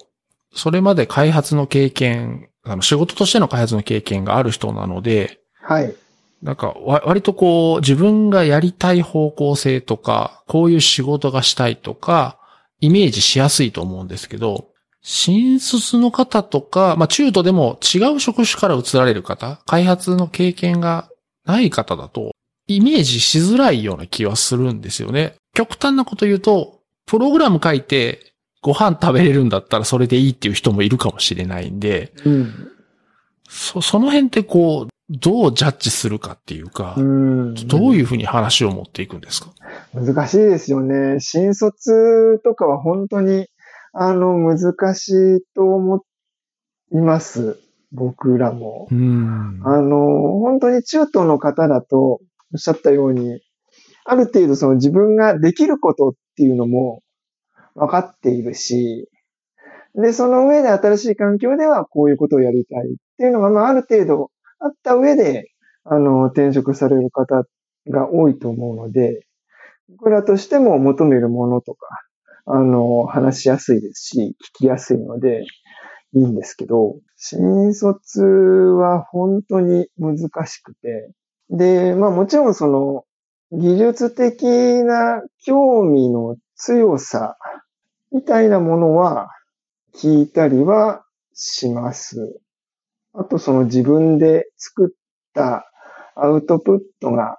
[0.54, 5.96] それまで開発の経験、あの仕事としての開発の経験がある人なので、はい。
[6.46, 12.38] なんかわ割とこう自分がやりたい方向性とか、こういう仕事がしたいとか、
[12.80, 14.68] イメージしやすいと思うんですけど、
[15.02, 21.10] 新卒の方とか、まあ中途でも違う職種から移られる方、開発の経験が
[21.46, 22.32] ない方だと、
[22.68, 25.34] イメージしづらいような気はするんですよね。
[25.56, 32.72] 極端なこと言うと、プログラム書いてご飯食べれるんだったらそれでいいっていう人もいるかもしれないんで、うん。
[33.50, 37.54] そ、その辺ってこう、どうジャッジするかっていうか、うん。
[37.68, 39.52] どういうふうに話を持っていくんですか？
[39.94, 41.20] 難しいですよね。
[41.20, 43.48] 新卒とかは本当に、
[43.94, 46.04] あの、難しいと思
[46.92, 47.60] います。
[47.92, 48.88] 僕らも。
[48.92, 49.62] うん。
[49.64, 52.20] あの、本当に中東の方だと、お
[52.56, 53.42] っしゃったように、
[54.06, 57.02] ある程度その自分ができることっていうのも
[57.76, 59.08] 分かっているし、
[59.96, 64.30] で、その上で新しい環境ではこういうことをやりたいっていうのが、まあ、ある程度
[64.60, 65.52] あった上で、
[65.84, 67.44] あの、転職される方
[67.90, 69.26] が多いと思うので、
[69.90, 71.88] 僕らとしても求めるものとか、
[72.46, 75.46] あの、話しやすいですし、聞きやすいので、
[76.14, 81.12] いいんですけど、新卒は本当に難しくて、
[81.50, 83.06] で、まあもちろんその、
[83.52, 84.46] 技術的
[84.84, 87.38] な興味の強さ
[88.12, 89.30] みたいなものは
[89.96, 91.04] 聞いたりは
[91.34, 92.40] します。
[93.18, 94.90] あとその自分で作っ
[95.34, 95.72] た
[96.16, 97.38] アウトプットが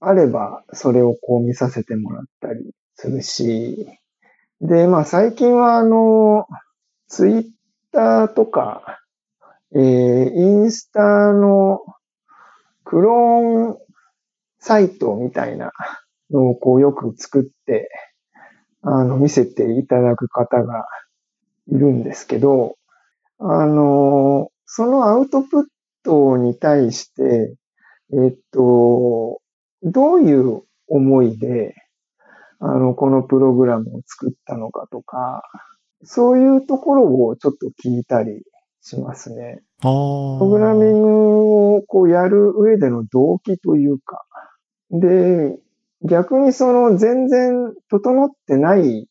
[0.00, 3.86] あれば、それをこう見させてもらったりするし、
[4.60, 6.46] で、まあ最近はあの、
[7.08, 7.44] ツイッ
[7.92, 9.00] ターとか、
[9.74, 11.80] えー、インスタの
[12.84, 13.78] クローン
[14.58, 15.72] サイトみたいな
[16.30, 17.90] のをこうよく作って、
[18.82, 20.86] あの、見せていただく方が
[21.68, 22.76] いるんですけど、
[23.38, 25.64] あの、そのアウトプッ
[26.04, 27.56] トに対して、
[28.12, 29.40] えっと、
[29.82, 31.74] どういう思いで、
[32.60, 35.42] あの、このプログラムを作ったのかとか、
[36.04, 38.44] そういうところをちょっと聞いたり
[38.80, 39.60] しますね。
[39.80, 44.24] プログラミングをこうやる上での動機というか、
[44.92, 45.58] で、
[46.04, 49.08] 逆にその全然整ってない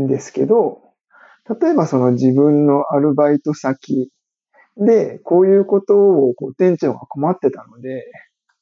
[0.00, 0.80] んですけど、
[1.60, 4.10] 例えばその自分のアルバイト先
[4.76, 8.04] でこういうことをこう店長が困ってたので、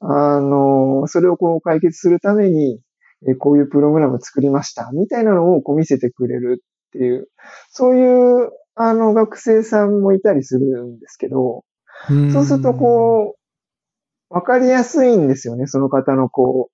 [0.00, 2.80] あの、それをこう解決するために、
[3.28, 7.28] えこういうプログラムを作りました、みたいなのをこう見せてくれるっていう、
[7.70, 11.64] そういうあの学生さんもいたりするんですけど、
[12.11, 13.36] うんそうするとこ
[14.30, 16.70] う、わかりやすいんですよね、その方のこ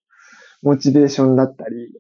[0.62, 1.98] う、モチベーションだったり。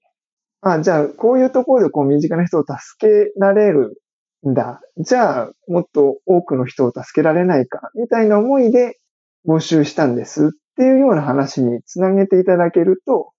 [0.60, 4.02] あ、じゃあ、こういうところでこう身近な人を助けられる
[4.48, 4.80] んだ。
[4.98, 8.98] じゃあ、もっと多くの人を助けられないか、みたいな思いで
[9.46, 13.32] 募集したんですっていうような話につなげていただけると、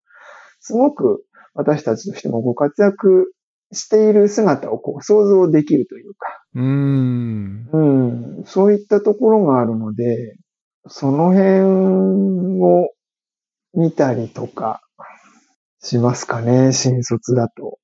[0.59, 3.33] すごく私たちとしてもご活躍
[3.71, 7.69] している姿をこう想像できるというか、うん。
[7.71, 10.37] うん、そういったところがあるので、
[10.87, 12.89] その辺を
[13.73, 14.81] 見たりとか
[15.81, 17.79] しますかね、新卒だと。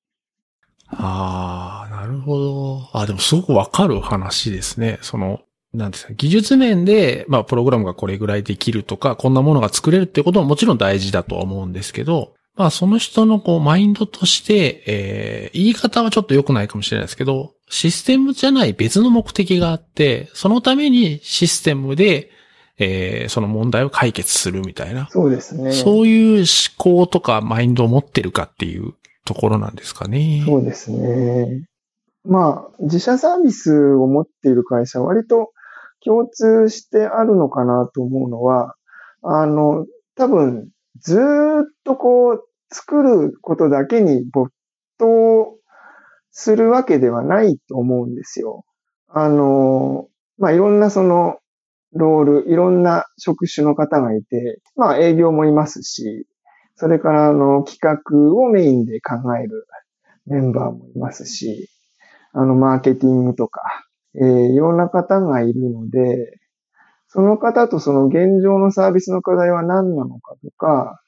[0.88, 2.88] ああ、なるほど。
[2.92, 4.98] あ、でもすごくわかる話ですね。
[5.02, 5.40] その、
[5.72, 22.30] なんですか、技術面で、まあ、プログラムがこれぐらいできるとか、こんなものが作れるってことはもちろん大事だとは思うんですけど、まあ、その人のこう、マインドとして、えー、言い方はちょっと良くないかもしれないですけど、システムじゃない別の目的があって、そのためにシステムで、
[22.78, 25.72] えー、その問題を解決するみたいな、そうですね。
[25.72, 26.46] そういう思
[26.76, 28.94] 考とかマインドを持ってるかっていう
[29.24, 30.42] ところなんですかね。
[30.44, 31.64] そうですね。
[32.24, 35.50] まあ、自社サービスを持っている会社は割と
[36.04, 38.74] 共通してあるのかなと思うのは、
[39.22, 40.68] あの、多分、
[41.00, 41.20] ずっ
[41.84, 44.50] とこう、作ることだけに没
[44.98, 45.56] 頭
[46.30, 48.64] するわけではないと思うんですよ。
[49.08, 50.08] あの、
[50.38, 51.38] まあ、いろんなその、
[51.92, 56.26] ロール、いろんな職種の方がいて、まあ、営業もいますし、
[56.76, 59.66] それから、あの、企画をメインで考える
[60.26, 61.68] メンバーもいますし、
[62.32, 63.62] あの、マーケティングとか、
[64.14, 66.38] えーいろんな方がいるので、
[67.08, 71.02] その方とその現状のサービスの課題は何なのかとか、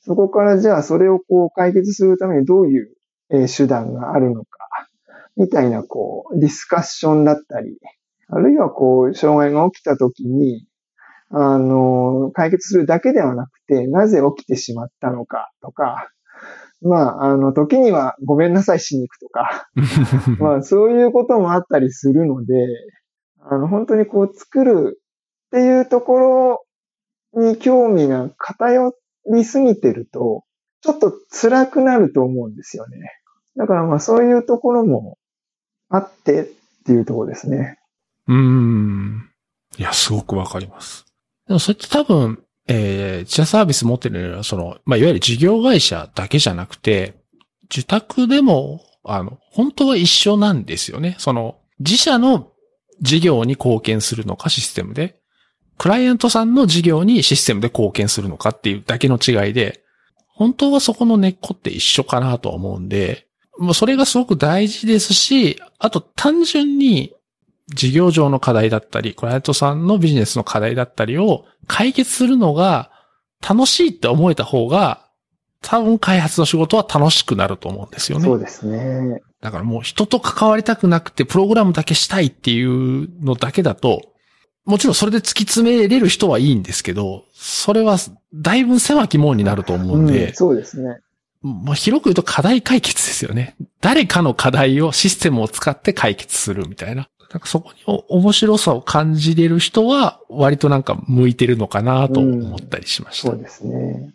[0.00, 2.94] そこからじゃあそれをこう解決するためにどういう、
[3.30, 4.48] え手段があるのか、
[5.36, 7.78] みたいなこう、ディスカッションだったり、
[8.28, 10.66] あるいはこう、障害が起きた時に、
[11.30, 16.10] あの、解決するだけではなくて、なぜ起きてしまったのかとか、
[16.80, 19.68] まあ、あの、時にはごめんなさいしに行くとか、
[20.38, 22.54] まあ、そういうこともあったりするので、
[23.40, 25.00] あの、本当にこう、作る
[25.46, 26.18] っていうとこ
[27.34, 28.94] ろに興味が偏
[29.32, 30.44] りすぎてると、
[30.82, 33.12] ちょっと辛くなると思うんですよね。
[33.56, 35.18] だからまあ、そういうところも
[35.88, 36.46] あってっ
[36.86, 37.78] ていうところですね。
[38.28, 39.30] うーん。
[39.78, 41.06] いや、すごくわかります。
[41.46, 47.14] でもそれって多分、えー、自社サービス持ってるのは、その、まあ、いわゆる事業会社だけじゃなくて、
[47.64, 51.16] 受託でも、あの、本当は一緒なんですよね。
[51.18, 52.52] その、自社の
[53.00, 55.18] 事業に貢献するのか、システムで。
[55.78, 59.82] クライアントさんの事業にシステムで貢献するのかっていうだけの違いで、
[60.26, 63.26] 本当はそこの根っこって一緒かなと思うんで、
[63.58, 67.12] もうそれがすごく大事ですし、あと単純に
[67.74, 72.90] 事業上の課題だったり、クライアントさんのビジネスの課題だったりを解決するのが
[73.46, 75.06] 楽しいって思えた方が、
[75.60, 78.24] 多分開発の仕事は楽しくなると思うんですよね。
[78.24, 79.20] そうですね。
[79.40, 84.02] だからもう人と関わりたくなくて、プログラムだけしたいっていうのだけだと、
[84.64, 87.96] もちろんそれで突き詰めれる人はいいんですけど、それは
[88.34, 91.00] だいぶ狭き門になると思うんで、うん、そうですね。
[91.42, 93.56] まあ、広く言うと課題解決ですよね。
[93.80, 97.08] 誰かの課題をシステムを使って解決するみたいな。
[97.32, 103.28] なんかそこにお面白さを感じれる人は割となんか向いてるのかなと思ったりしました。
[103.30, 104.14] そうですね。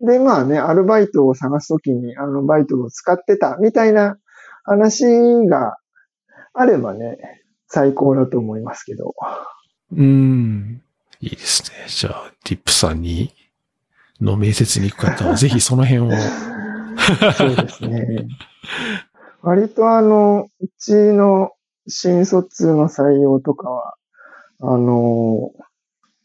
[0.00, 4.16] で、まあね、アルバイトを探すときにあのバイトを使ってたみたいな
[4.64, 5.04] 話
[5.46, 5.76] が
[6.54, 7.18] あればね、
[7.66, 9.14] 最高だと思いますけど。
[9.92, 10.82] うーん。
[11.20, 11.86] いいですね。
[11.88, 13.32] じゃあ、ティップさんに、
[14.20, 16.10] の面接に行く方は、ぜひその辺を。
[17.36, 18.26] そうですね。
[19.42, 21.50] 割とあの、うちの
[21.88, 23.94] 新卒の採用とかは、
[24.60, 25.52] あの、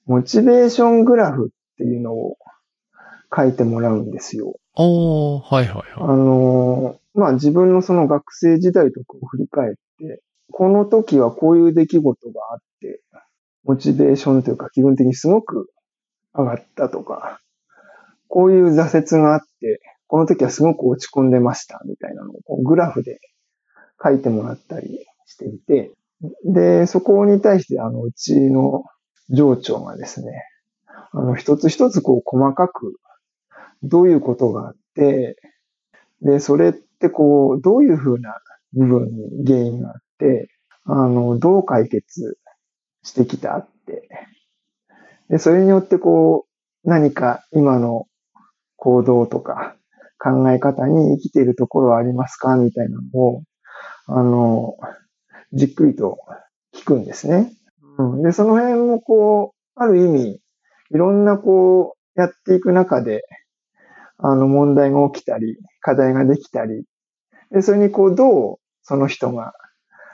[0.06, 2.38] モチベーショングラフっていうのを
[3.36, 4.60] 書いてもらうんですよ。
[4.76, 6.18] おー、はいはいあはい。
[6.18, 13.02] の、まあ、自分のその学生時代とかを振り返って、この時はこういう出来事があって、
[13.64, 15.70] モチベーションというか気分的にすごく
[16.34, 17.42] 上がったとか、
[18.30, 23.20] こういう挫折があって、この時はすごく落ち込んでましたみたいなのをグラフで
[24.02, 25.92] 書いてもらったりしていて、
[26.46, 28.86] で、そこに対してあの、うちの
[29.30, 30.44] 上長がですね、
[31.12, 32.96] あの、一つ一つこう細かく
[33.84, 35.36] どういうことがあって、
[36.22, 38.40] で、それってこう、どういうふうな
[38.74, 40.50] 部分に原因があって、
[40.86, 42.38] あの、どう解決
[43.04, 44.10] してきたって。
[45.30, 46.48] で、それによってこ
[46.84, 48.08] う、何か今の
[48.78, 49.76] 行動とか
[50.18, 52.56] 考え方に生きているところはありますか？
[52.56, 53.44] みたいなのを、
[54.08, 54.78] あの、
[55.54, 56.20] じっくりと
[56.76, 57.54] 聞くんですね。
[57.98, 60.42] うん、で、その辺もこう、ある意味、い
[60.92, 63.24] ろんなこう、やっていく中で、
[64.18, 66.86] あの問題が起きたり、課題ができたり、
[67.52, 69.54] で、それにこう、どうその人が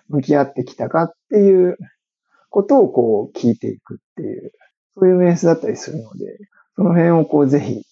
[0.09, 1.77] 向き合ってきたかっていう
[2.49, 4.51] ことをこう聞いていくっていう、
[4.95, 6.37] そういう面接だったりするので、
[6.75, 7.83] その辺をこうぜひ、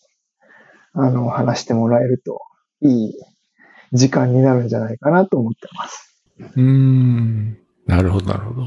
[0.94, 2.42] あの、話してもらえると
[2.82, 3.14] いい
[3.94, 6.11] 時間になるんじゃないかなと思ってます。
[6.56, 7.58] うーん。
[7.86, 8.62] なるほど、なるほど。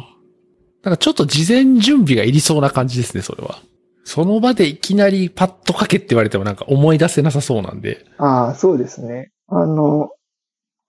[0.82, 3.58] なんかちょっと事前準備がいりそうな感じですね、それは。
[4.04, 8.04] その場でいきなりパッと書けって言われてもなんか思い出せなさそうなんで。
[8.18, 9.32] ああ、そうですね。
[9.48, 10.10] あの、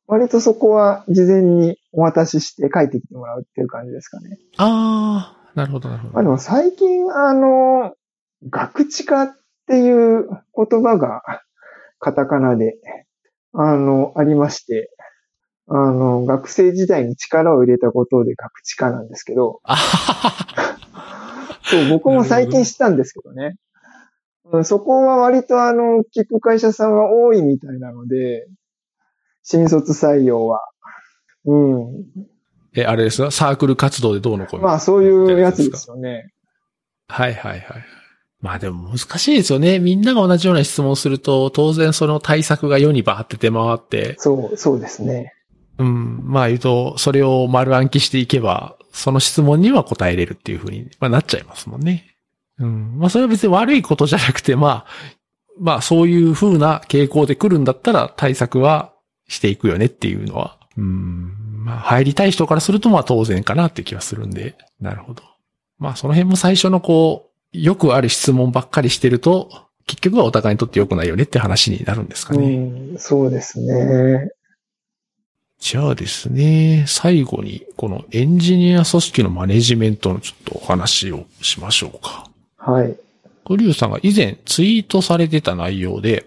[0.08, 4.38] 割とそこは事前にお渡しして書いてきてもらうっていう感じですかね。
[4.58, 6.32] あなるほど、なるほまあでど。
[6.32, 7.94] も最近、あの、
[8.50, 9.34] 学知化っ
[9.68, 11.22] ていう言葉が
[12.00, 12.76] カタカナで、
[13.54, 14.92] あの、ありまして、
[15.68, 19.62] あの、学生時代に力を入れたことで学知化なんですけど、
[21.64, 23.46] そう、僕も最近知ったんですけどね。
[23.46, 23.56] うん
[24.64, 28.48] そこは割とあの、聞く会社さんは多いみたいなので、
[29.42, 30.62] 新卒採用は。
[31.46, 32.06] うん。
[32.76, 33.32] え、あれですか？
[33.32, 36.32] サークル活動でどうのこうのまあそういうやつですよね。
[37.08, 37.64] はいはいはい。
[38.40, 39.80] まあでも難しいですよね。
[39.80, 45.34] みんなが同じような質問をすると、当然その対策が世にバーって出回って、そう、そうですね。
[45.78, 46.22] うん。
[46.24, 52.16] まあ言うと、それを丸暗記していけば、その質問には答えれるっていうふうに、なっちゃいますもんね。
[52.60, 52.98] うん。
[52.98, 54.86] まあそれは別に悪いことじゃなくて、まあ、
[55.60, 58.94] まあそういう風な傾向で来るんだったら対策は
[59.28, 61.34] していくよねっていうのは、うん。
[61.64, 65.24] まあ入りたい人からするとまあ当然かなって気はするんで、なるほど。
[65.78, 69.50] まあその辺も最初のこう、よくある質問ばっかりしてると、
[69.88, 72.58] 結局はお互いにとって良くないよねって話になるんですかうね。
[72.58, 74.30] ん、そうですね。
[75.60, 82.30] じゃあですね、最後に、このエンジニア組織のマネジメントのちょっとお話をしましょうか。
[82.58, 82.96] はい。
[83.46, 86.26] クリュウさんが以前ツイートされてた内容で、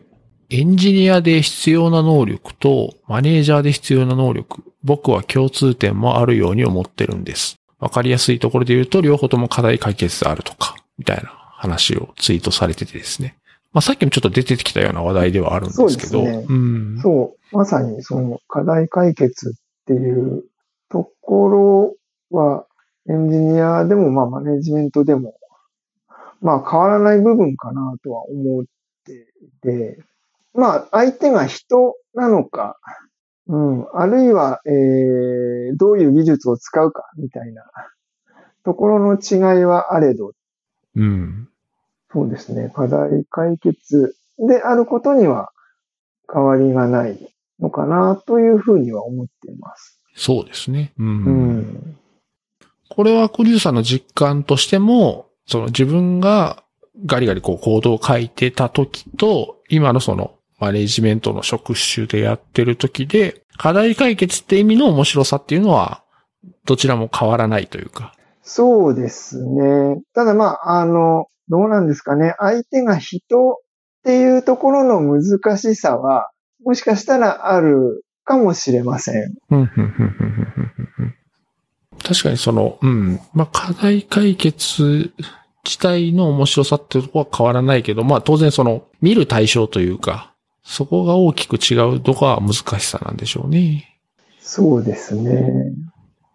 [0.51, 7.59] エンジニアで必要な能力とマネージャーで必要な能力、僕は共通点もあるように思ってるんです。
[7.79, 13.37] わかりやすいところで言うと、両方とも課題解決であるとか、みたいな話をツイートされててですね。
[13.79, 16.47] まあさっきもちょっと出てきたような話題ではあるんですけど、そうですね。
[16.49, 16.99] うん。
[17.01, 20.43] そう、まさにその課題解決っていう
[20.89, 22.66] ところは、
[23.09, 25.37] エンジニアでもまあマネジメントでも、
[26.41, 28.64] まあ変わらない部分かなとは思っ
[29.07, 29.12] て
[29.43, 30.03] いて、
[30.55, 32.81] まあ相手が人なのか、
[33.47, 37.62] うん、あるいは、えー、どういう技術を使うかみたいな
[38.64, 40.33] ところの違いはあれど、
[40.97, 41.49] うん。
[42.13, 42.71] そうですね。
[42.75, 45.53] 課題解決であることには
[46.33, 47.19] 変わりがない
[47.61, 50.01] のかなというふうには思っています。
[50.15, 50.93] そうですね。
[50.99, 51.97] うんうん。
[52.89, 56.65] これはクリュウさんの実感としても、その自分が
[57.07, 66.03] ガリガリこうコードを書いてた時と、今のそのマネジメントの職種でやってる時で、課題解決って意味の面白さっていうのは、
[66.65, 68.15] どちらも変わらないというか。
[68.43, 70.01] そうですね。
[70.15, 72.35] ただまあ、あの、どうなんですかね？
[72.39, 73.57] 相手が人っ
[74.05, 76.31] ていうところの難しさは、
[76.65, 79.35] もしかしたらあるかもしれません。
[79.51, 81.15] うんふんふんふんふんふんふん
[82.03, 83.21] 確かにその、うん。
[83.35, 85.13] まあ、課題解決
[85.65, 90.33] 自体の面白さっていうところは変わらないけど、まあ当然その、見る対象というか、
[90.63, 93.99] そこが大きく違うとか難しさなんでしょうね。
[94.41, 95.73] そうですね。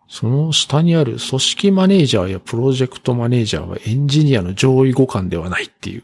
[0.07, 6.03] その下にある組織マネージャーやプロジェクトマネージャーはエンジニアの上位互換ではないっていう。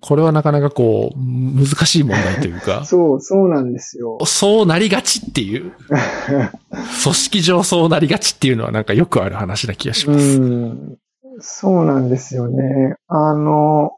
[0.00, 4.18] これはなかなかこう、難しい問題というか、 そう、そうなんですよ。
[4.24, 5.72] そうなりがちっていう。
[7.02, 10.40] 組織上そうなりがちっていうのはなんかよくある話な気がしうます。
[10.40, 10.96] ん。
[11.40, 12.96] そうなんですよね。
[13.08, 13.92] あの、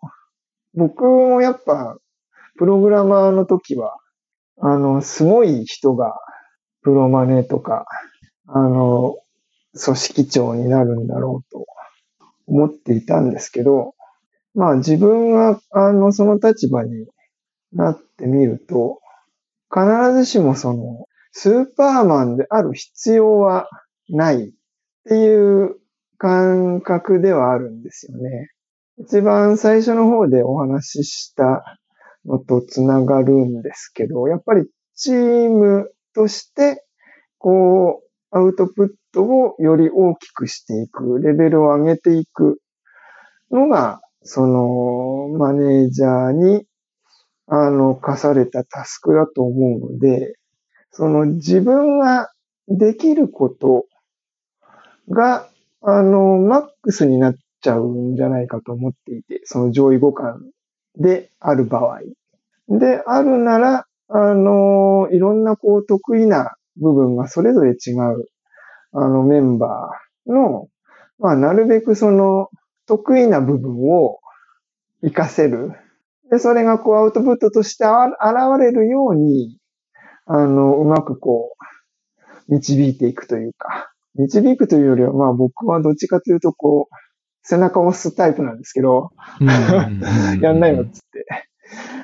[0.74, 1.96] 僕もやっぱ、
[2.58, 3.96] プログラマーの時は、
[4.60, 6.14] あの、すごい人が、
[6.82, 7.86] プロマネとか、
[8.54, 9.16] あの、
[9.82, 11.66] 組織長になるんだろうと
[12.46, 13.94] 思っていたんですけど、
[14.54, 17.06] まあ自分が、あの、その立場に
[17.72, 19.00] なってみると、
[19.72, 23.68] 必ずしもその、スーパーマンである必要は
[24.10, 24.52] ないっ
[25.08, 25.76] ていう
[26.18, 28.50] 感覚ではあるんですよね。
[28.98, 31.64] 一番最初の方でお話しした
[32.26, 36.84] のとつながるんですけど、やっぱりチームとして、
[37.38, 42.60] こう、アウトプットをより大きくしていく、レベルを上げていく
[43.50, 46.64] のが、その、マネージャーに、
[47.46, 50.36] あの、課されたタスクだと思うので、
[50.90, 52.30] その自分が
[52.68, 53.84] できること
[55.10, 55.46] が、
[55.82, 60.38] あの、マックスになっちゃうんじゃないかと思っていて、その上位互換
[60.96, 62.00] である場合。
[62.68, 68.26] で、あるなら、あの、いろんなこう得意な部分がそれぞれ違う、
[68.92, 70.68] あのメンバーの、
[71.18, 72.48] まあ、なるべくその
[72.86, 74.18] 得意な部分を
[75.02, 75.72] 活かせる。
[76.30, 79.58] で、それがこうアウトプットとしてあ現れるように、
[80.26, 81.54] あの、うまくこ
[82.48, 86.94] う、導いていくというか、導くというよりは、まあ僕はどっちかというとこう、
[87.42, 89.10] 背中を押すタイプなんですけど、
[90.40, 91.26] やんないのっつって。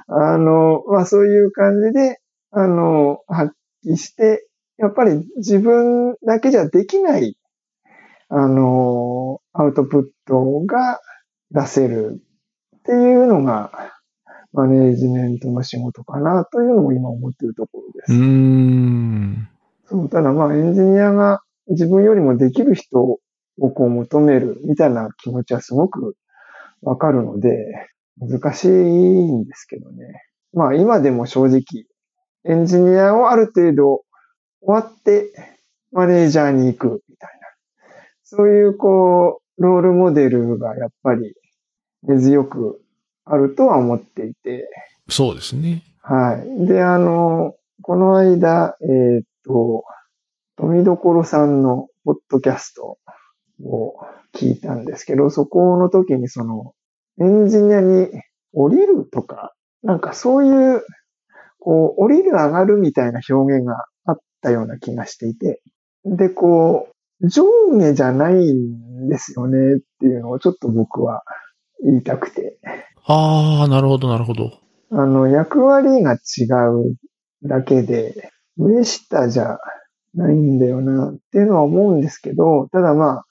[0.09, 2.21] あの、まあそういう感じで、
[2.51, 3.53] あの、発
[3.85, 4.49] 揮して、
[4.79, 7.37] やっぱり自分だけじゃできない、
[8.29, 11.01] あの、アウトプットが
[11.51, 12.23] 出せる
[12.79, 13.93] っていうのが、
[14.53, 18.13] マネージメントの仕事かなというのも今思っているところです。
[18.13, 19.49] うーん。
[19.87, 23.19] そう、ただまあエンジニアが自分よりもできる人を
[23.59, 26.15] こう求めるみたいな気持ちはすごく
[26.83, 27.57] わかるので、
[28.21, 30.23] 難しいんですけどね。
[30.53, 31.63] まあ今でも正直、
[32.45, 34.03] エンジニアをある程度
[34.61, 35.33] 終わって
[35.93, 37.49] マネージャーに行くみたいな。
[38.25, 41.35] そういうこう、ロールモデルがやっぱり
[42.03, 42.81] 根強く
[43.25, 44.69] あるとは思っていて、
[45.09, 45.83] そうですね。
[46.03, 46.67] はい。
[46.67, 49.85] で、あの、この間、えーっと、
[50.57, 52.99] 富所さんのポッドキャスト
[53.65, 53.95] を
[54.35, 56.75] 聞いたんですけど、そこの時にその、
[57.21, 58.09] エンジニアに
[58.53, 60.85] 降りるとか、なんかそういう、
[61.61, 63.87] こう、降りる上がるみたいな表現が
[64.41, 65.61] たような気がしていて、
[66.05, 66.89] で、こ
[67.21, 71.23] う、上下じゃないんですよねっていうのをちょっと僕は
[71.85, 72.59] 言いたくて。
[73.05, 74.53] ああ、なるほど、なるほど。
[74.91, 76.97] あの、役割が違う
[77.43, 79.59] だけで、上下じゃ
[80.15, 83.25] ないんだよなっていうのは思うんですけど、ただま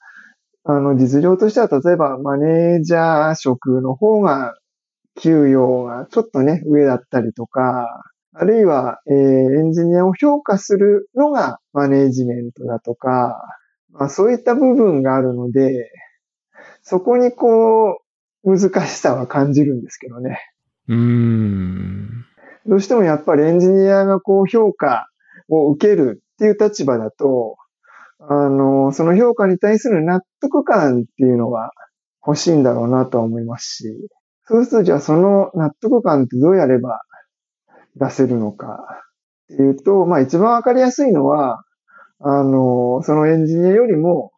[0.64, 4.54] あ、あの、実情としては、例えばマネージャー職の方が、
[5.20, 8.04] 給与がちょっとね、上だったりとか、
[8.40, 13.42] あるいは、えーエンジニアを評価するのがマネージメントだとか、
[13.90, 15.90] まあ、そういった部分があるので、
[16.82, 18.00] そこにこ
[18.44, 20.38] う、難しさは感じるんですけどね。
[20.86, 22.24] うーん。
[22.66, 25.08] どうしてもやっぱりエンジニアがこう評価
[25.48, 27.56] を受けるっていう立場だと、
[28.20, 31.72] あの、その評価に対する納得感っていうのが
[32.24, 34.08] 欲しいんだろうなとは思いますし、
[34.44, 37.02] そうするとじゃあその納得感ってどうやれば
[37.98, 39.02] 出せるのか
[39.52, 41.64] っていうと、まあ一番わかりやすいのは、
[42.20, 44.32] あの、そのエンジニアよりも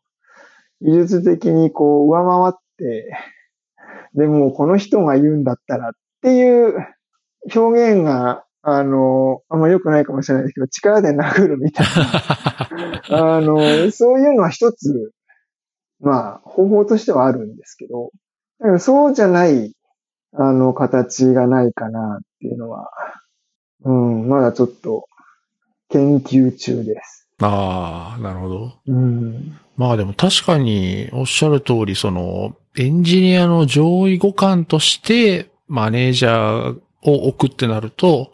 [0.82, 3.12] 技術的にこう上回って、
[4.14, 5.92] でもこの人が言うんだったらっ
[6.22, 6.74] ていう
[7.54, 11.86] 表現が、あの、あんま良くないかもしれないですけど、力で殴るみたい
[13.08, 13.36] な。
[13.36, 15.12] あの、そういうのは一つ、
[16.00, 18.10] まあ、方法としてはあるんですけど、
[18.78, 19.74] そうじゃない、
[20.32, 22.90] あの、形がないかなっていうのは、
[23.84, 25.06] うん、まだちょっと、
[25.90, 27.28] 研究中です。
[27.40, 28.72] ああ、なるほど。
[28.86, 29.58] うん。
[29.76, 38.30] まあでも確かにおっしゃる通り、その、エンジニアの上位互換としてマネージャーを置くってなると、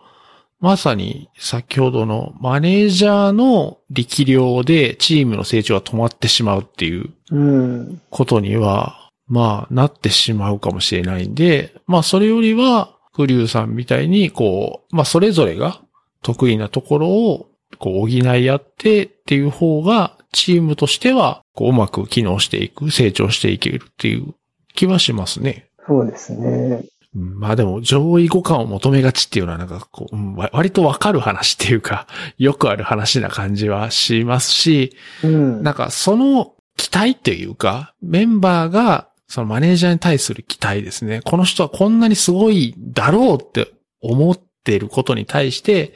[0.59, 8.03] まさに先ほどのマネージャーの力量でチームの成長が止まってしまうっていううん。
[8.11, 15.81] ことには、まあなってしまうかもしれないんで、まあそれよりは、クリュウさんみたいに、こう、まあそれぞれが
[16.23, 17.49] 得意なところを、
[17.79, 24.35] こう補い合ってっていう方が、チームとしては、こううまく機能していく、成長していけるっていう
[24.75, 25.71] 気はしますね。
[25.87, 26.85] そうですね。
[27.15, 30.17] うんまあでも、上位互換を求めがちっていうのはなんかこう、
[30.53, 32.07] 割とわかる話っていうか、
[32.37, 34.95] よくある話な感じはしますし、
[35.25, 35.63] うん。
[35.63, 41.21] なんかその期待っていうか、メンバーがそのマネージャーに対する期待ですね。
[41.25, 45.95] この人はこんなにすごいだろうって思っていることに対して、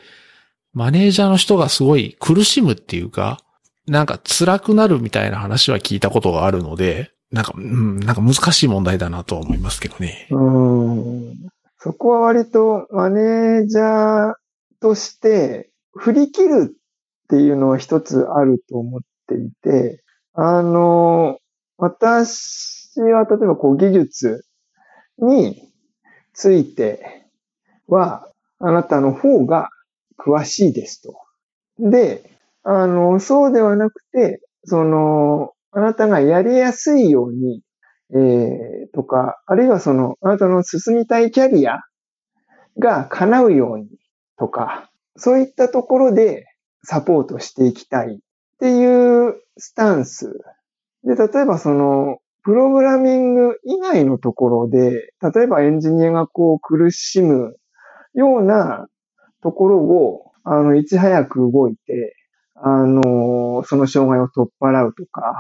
[0.73, 3.39] マネージャーの人がすごい苦しむっていうか、
[3.87, 10.27] なんか辛くなるみたいな話は聞いたことがあるので、なんか、うん、なんか難しい問題だなと思いますけどね。
[10.31, 11.35] うん。
[11.79, 14.35] そこは割とマネージャー
[14.81, 16.77] として振り切る
[17.25, 20.03] っていうのは一つあると思っていて、
[20.35, 21.39] あの、
[21.79, 24.45] 私は例えばこう技術
[25.19, 25.71] に
[26.33, 27.27] ついて
[27.87, 28.27] は、
[28.59, 29.71] あなたの方が
[30.19, 31.15] 詳しいですと。
[31.79, 37.63] で、あの、そうではなくて、その、あなたがやりやすいように、
[38.13, 41.79] えー、とか、あるいはその、あなたの進みたいキャリア
[42.79, 43.89] が叶うように
[44.39, 46.47] とか、そういったところで
[46.83, 48.19] サポートしていきたいっ
[48.59, 50.41] ていうスタンス。
[51.05, 57.57] で、例えばその、プログラミング以外のところで、例えばエンジニアがこう苦しむ
[58.15, 58.87] ような
[59.43, 62.17] ところを、あの、いち早く動いて、
[62.55, 65.35] あの、その障害を取っ払うとか、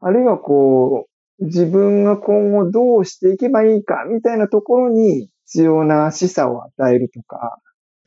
[0.00, 1.06] あるいはこ
[1.40, 7.58] う、自分が今後どうしていけばいいかみたいなところに必要な示唆を与えるとか、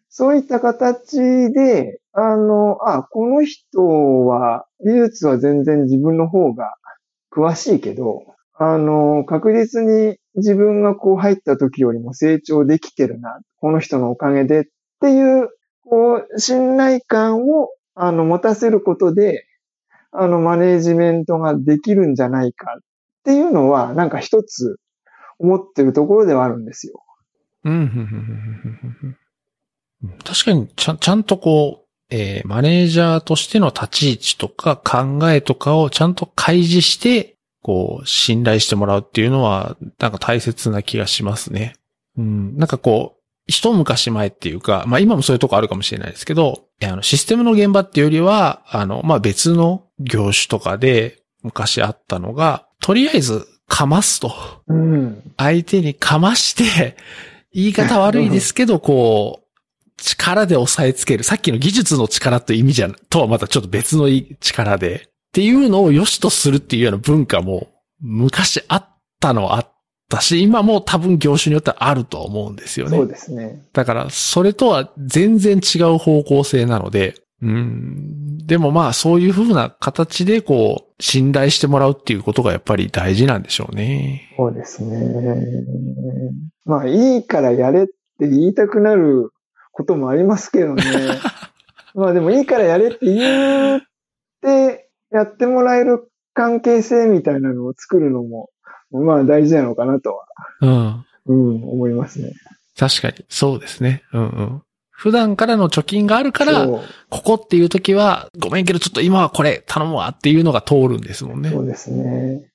[0.10, 1.18] そういった形
[1.52, 6.74] で、あの、あ、この人は、技術は全然自分の方が
[7.32, 8.24] 詳しいけど、
[8.60, 14.64] あの、確実に自分がこう入った時よりも成長できてるな、この人のおかげでっ
[15.00, 15.50] ていう、
[15.84, 19.46] こう、信頼感を、あの、持たせることで、
[20.12, 22.82] あの、マネージメントができるんじゃないかっ
[23.24, 24.78] ていうのは、なんか一つ
[25.38, 27.04] 思ってるところではあるんですよ。
[27.64, 27.88] うん、うん、うん、
[29.04, 29.18] うん
[30.24, 41.76] 確かにちゃ、ちゃんとこう、えーマネージャーとしての立ち位置とか考えとかをちゃんと開示して、こう、信頼してもらうっていうのは、なんか大切な気がしますね。
[42.18, 42.58] うん。
[42.58, 54.34] なんかこう、一昔前っていうか、まあ今もそういうとこあるかもしれないですけど、あの、システムの現場っていうよりは、あの、まあ別の業種とかで昔あったのが、とりあえずかますと。
[54.68, 55.34] うん。
[55.38, 56.96] 相手にかまして、
[57.54, 59.47] 言い方悪いですけど、こう、
[59.98, 61.24] 力で押さえつける。
[61.24, 64.08] さっきの技術の力という意味じゃ、とはまたちょっと別の
[64.40, 64.96] 力で。
[64.96, 67.68] っていうのを良しとするっていうような文化も、
[68.00, 69.72] 昔あったのはあっ
[70.10, 72.98] たし、今も多分業種によってはあると思うんですよね。
[72.98, 73.64] そうですね。
[73.74, 78.38] だから、それとは全然違う方向性なので、うん。
[78.48, 84.34] でもまあ、そういう風な形で、こう、信頼してもらうっていうことがやっぱり大事なんでしょうね。
[84.38, 84.98] そうですね。
[86.66, 89.32] まあ、いいからやれって言いたくなる
[89.78, 90.84] こともありますけどね。
[91.94, 93.82] まあでもいいからやれって言っ
[94.42, 98.50] てやってもらえる関係性みたいなのを作るのも、
[98.90, 100.26] まあ大事なのかなとは、
[100.62, 101.06] うん。
[101.28, 102.34] うん、思いますね。
[102.78, 104.04] 確かに、そうですね。
[104.14, 104.62] うんうん。
[104.90, 111.52] 普段からの貯金があるから、ここっていう時は、ごめんけどちょっと今はこれ頼むわっていうのが通るんですもんね。
[111.52, 112.50] そうですね。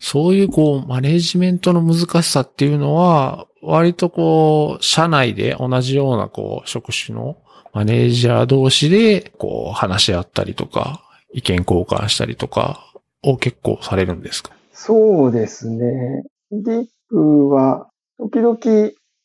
[0.00, 7.36] そういうこう、マネジメントの難しさっていうのは、割とこう、社内で同じようなこう、職種の
[7.72, 12.86] マネージャー同士で、こう、話し合ったりとか、意見交換したりとか、
[13.22, 14.52] を結構されるんですか？
[14.72, 16.24] そうですね。
[16.50, 17.88] ディックは、
[18.18, 18.58] 時々、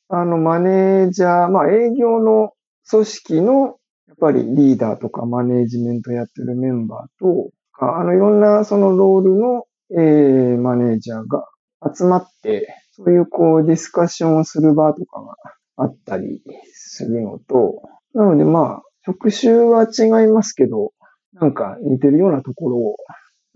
[0.10, 2.52] あの、マネージャー、まあ営業の
[2.90, 11.48] 組織の、やっぱりリーダーとかマネージメントやってるメンバーと、あの、いろんなそのロールの、えー、マネージャーが
[11.96, 15.36] 集まって、そういうこうディスカッションをする場とかが
[15.76, 16.42] あったり
[16.72, 17.82] するのと、
[18.14, 20.94] なのでまあ、職種は違いますけど、
[21.34, 22.96] なんか似てるようなところを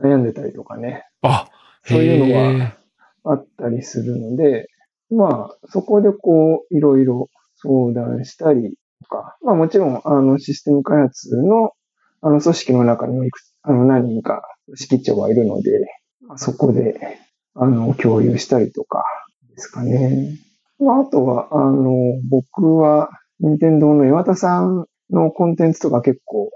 [0.01, 1.47] 悩んでたりとかね、あ、
[1.83, 2.75] そういうのは
[3.23, 4.67] あったりするので、
[5.09, 11.71] まあ、そこでこう、いろいろ相談したりとか、まあもちろん、あの、システム開発の、
[12.21, 15.71] あの、組織の中にもいくつ、あの、何人か指揮長はいるので、
[16.27, 17.17] まあそこで、
[17.55, 19.03] あの、共有したりとか
[19.59, 20.37] ですかね。
[20.79, 21.93] まあ、とは、あの、
[22.29, 23.09] 僕は、
[23.41, 26.49] 任天堂の岩田さんのコンテンツとか結構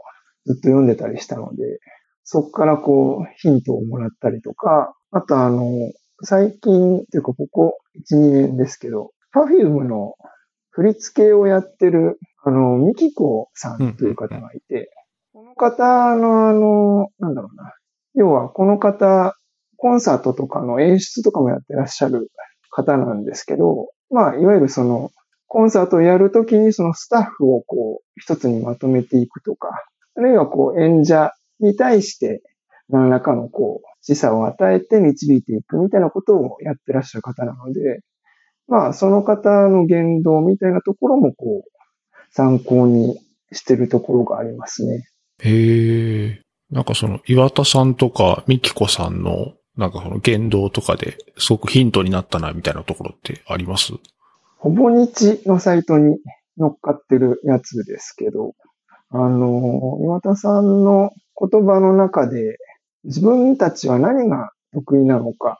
[0.45, 1.79] ずっと読んでたりしたので、
[2.23, 5.91] そこからこう、ヒントをもらったりとか、あとあの、
[6.23, 7.77] 最近っていうかここ
[8.11, 10.13] 1、2年ですけど、Perfume の
[10.71, 14.89] 振り付けをやってる、あの、ミキコさんという方がいて、
[15.33, 17.73] この方のあの、なんだろうな。
[18.15, 19.35] 要はこの方、
[19.77, 22.31] コンサートとかの演出とかもやってらっしゃる
[22.73, 25.11] 方なんですけど、まあ、いわゆるその、
[25.47, 29.69] コンサートをやるときにそのスタッフをこう、一つにまとめていくとか、
[30.15, 32.41] あるいはこう、演者に対して
[32.89, 38.01] 何らかのこう、示唆を与えて導いていくみたいなことをやってらっしゃる方なので、
[38.67, 41.71] まあ、その方の言動みたいなところもこう、
[42.31, 43.19] 参考に
[43.51, 45.05] してるところがありますね。
[45.43, 46.41] へえ。
[46.71, 53.93] なんかその、岩田さんとか、みきこさんの、なんかその言動とかで、すごくヒントになったな、みたいなところってあります？
[54.57, 56.17] ほぼ日のサイトに
[56.57, 58.53] 乗っかってるやつですけど、
[59.09, 62.57] あの、岩田さんの言葉の中で、
[63.03, 65.59] 自分たちは何が得意なのか、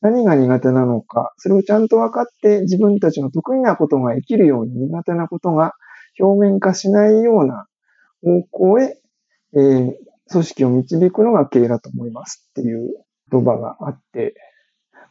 [0.00, 5.74] 何が苦手なのか、それをちゃんと分かって自分たちの得意なことが生きるように苦手なことが
[6.20, 7.66] 表面化しないような
[8.22, 8.98] 方向へ、
[9.54, 9.92] えー
[10.30, 12.90] 組織を導くのが経営だと思いますっていう
[13.30, 14.34] 言葉があって、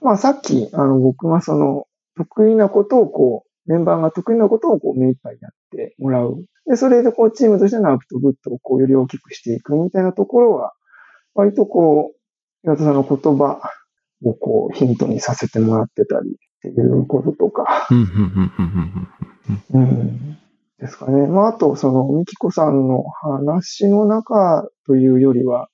[0.01, 1.85] まあさっき、あの僕がその
[2.17, 6.43] 得意なことをこう、メンバーが得意なことをこう目いっぱいやってもらう。
[6.67, 10.73] で、それでこうチームとしてのアウトプットをこうより大きくしていくみたいなところは、
[11.33, 12.17] 割とこう、
[12.67, 13.61] 岩田さんの言葉
[14.23, 19.07] をこうヒントにさせてもらってたりっていうこととか、うん、うん、うん、うん、
[19.73, 19.81] うん。
[19.81, 20.37] うん。
[20.79, 21.27] ですかね。
[21.27, 25.69] まあ、あと、その、みきこさんの話の中というよりは、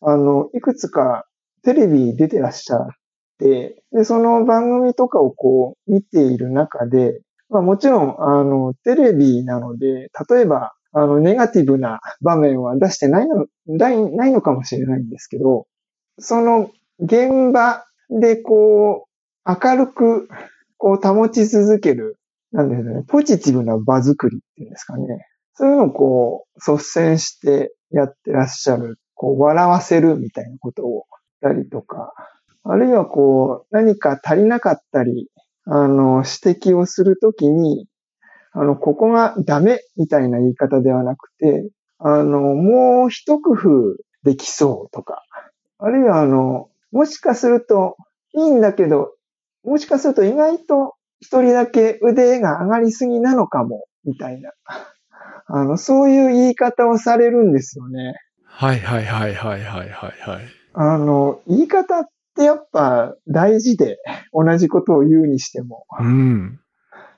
[0.00, 1.26] あの、いくつか
[1.66, 2.86] テレビ出てらっしゃっ
[3.40, 15.66] て、で、その番組とかをこう、見ている中で、まあもちろん、あの、テレビなので、例えば、あの、ネガティブな場面は出してないの、ないないのかもしれないんですけど、
[16.20, 16.70] その
[17.00, 19.08] 現場でこ
[19.44, 20.28] う、明るく、
[20.78, 22.16] こう保ち続ける、
[22.52, 25.26] なんですね、ポジティブな場作りっていうんですかね。
[25.54, 31.06] そういうのをこう、率先してやってらっしゃるこう、笑わせるみたいなことを
[31.46, 32.12] たりとか、
[32.64, 35.28] あるいはこう、何か足りなかったり、
[35.64, 37.86] あの、指摘をするときに、
[38.52, 45.22] あの、ここがダメみたいな言い方ではなくて、あの、もう一工夫できそうとか、
[45.78, 47.96] あるいはあの、もしかすると
[48.34, 49.12] いいんだけど、
[49.64, 54.52] もしかすると意外と一人だけ腕が上がりすぎなのかも、みたいな。
[55.48, 58.14] あの、そういう言い方をされるんですよね。
[58.44, 60.65] はいはいはいはいはいはいはい。
[60.78, 62.04] あの、言い方っ
[62.36, 63.98] てやっぱ大事で、
[64.32, 65.86] 同じことを言うにしても。
[65.98, 66.60] うん。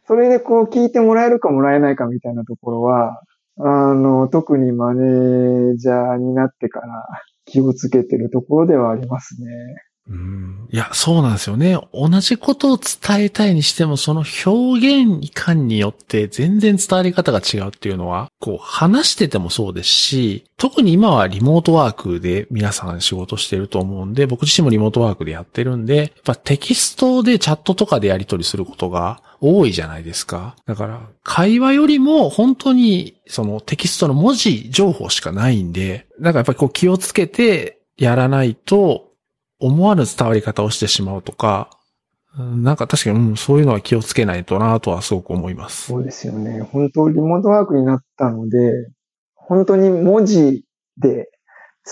[0.07, 3.21] それでこう聞いてもらえるかもらえないかみたいなところは、
[3.59, 7.05] あの、特にマネージャーになってから
[7.45, 9.49] 気をつけてるところではありますね。
[10.11, 11.79] うんいや、そうなんですよね。
[11.95, 30.55] 同じことを伝えたいにしても、その表現感によって全然伝わり方が違うっていうのは、こう、話しててもそうですし、特に今はリモートワークで皆さん仕事してると思うんで、僕自身もリモートワークでやってるんで、やっぱテキストでチャットとかでやり取りすることが多いじゃないですか。
[30.67, 39.08] だから、会話よりも本当にそのテキストの文字情報しかないんで、なんかやっぱりこう気をつけてやらないと、
[39.61, 41.71] 思わぬ伝わり方をしてしまうとか、
[42.37, 45.87] うんなんか確かに、うん、そういうのは気をつけないとなとはすごく思います。
[45.87, 46.61] そうですよね。
[46.61, 48.91] 本当リモートワークになったので、
[49.35, 50.65] 本当に文字
[50.99, 51.31] で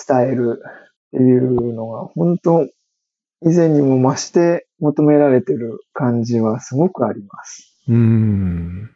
[0.08, 0.62] 伝える
[1.08, 2.68] っていうのが、本当
[3.42, 7.76] 以前にも増して求められてる感じはすごくあります。
[7.88, 8.90] うーん。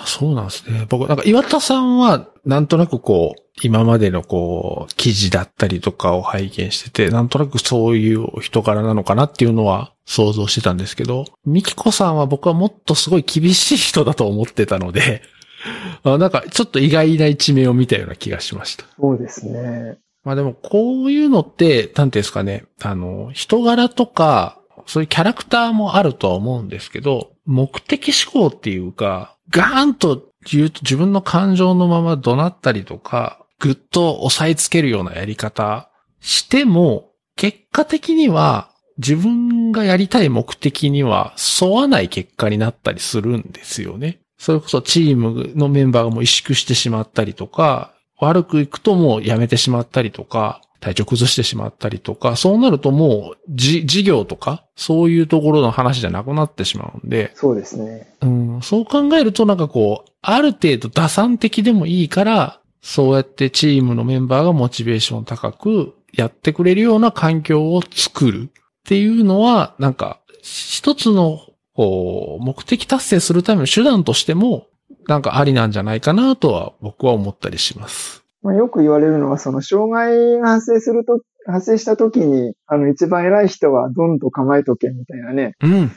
[0.00, 0.86] あ、そうなんですね。
[0.88, 15.22] 僕、なんか岩田さんは、なんとなくこう、今までのこう、記事だったりとかを拝見してて、なんとなくそういう人柄なのかなっていうのは想像してたんですけど、ミキコさんは僕はもっとすごい厳しい人だと思ってたので、
[16.02, 18.84] あなんかちょっと意外な一面を見たような気がしました。
[18.98, 19.98] そうですね。
[20.24, 35.90] まあでも、こういうのって、なんていうんですかね、あの、人柄とか、そういうキャラクターもあるとは思うんですけど、目的思考っていうか、ガーンと言うと自分の感情のまま怒鳴ったりとか、ぐっと押さえつけるようなやり方
[36.20, 44.20] しても、結果的には自分がやりたい目的には沿わない結果になったりするんですよね。
[44.38, 58.12] それこそチームのメンバーがもう萎縮してしまったりとか、悪くいくともうやめてしまったりとか、体調崩してしまったりとか、そうなるともう、じ、事業とか、そういうところの話じゃなくなってしまうんで、そうですね。
[58.20, 68.50] うん、そう考えるとなんかこう、ある程度打算的でもいいから、そうやってチームのメンバーがモチベーション高くやってくれるような環境を作るっ
[68.84, 71.38] ていうのは、なんか、一つの、
[71.74, 74.66] こう、目的達成するための手段としても、
[75.06, 78.21] なんかありなんじゃないかなとは僕は思ったりします。
[78.42, 85.90] まあ、よく言われるのは、その障害が発生すると、発生した時に、あの、一番偉い人はドンと構えとけみたいなね、うん。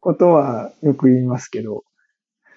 [0.00, 1.84] ことはよく言いますけど、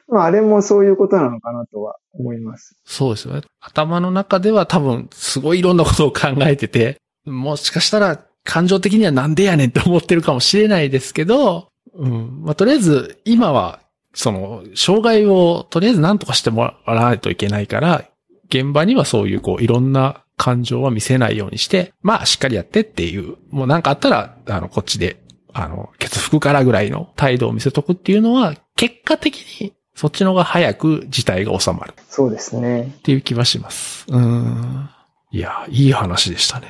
[0.08, 2.76] まあ、あれもそういうことなのかなとは思います。
[2.86, 3.42] そうですよね。
[3.60, 12.42] 頭の中では多分、すごいいろんなことを考えてて、もしかしたら感情的にはなんでやねんって思ってるかもしれないですけど、うん。
[12.44, 13.80] まあ、とりあえず、今は、
[14.14, 18.06] その、障害をとりあえず何とかしてもらわないといけないから、
[18.54, 25.18] 現場にはそういうこう、いろんな感情は見せないようにして、まあ、しっかりやってっていう、もうなんかあったら、あの、こっちで、
[25.54, 31.94] あの、ケツ吹くからぐらいの態度を見せとくっていうのは、結果的に、そっちの方が早く事態が収まる。
[32.10, 32.96] そうですね。
[33.00, 34.06] っていう気はします。
[34.08, 34.90] うーん。
[35.32, 36.68] いや、いい話でしたね。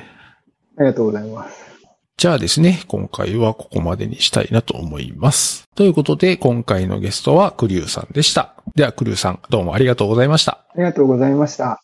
[0.78, 1.73] ありがとうございます。
[2.16, 5.68] じゃあですね、今回はここまでにしたいなと思います。
[5.74, 8.54] ということで、今回のゲストはクリューさんでした。
[8.76, 10.64] では、クリューさん、どうもありがとうございました。
[10.70, 11.80] ありがとうございました。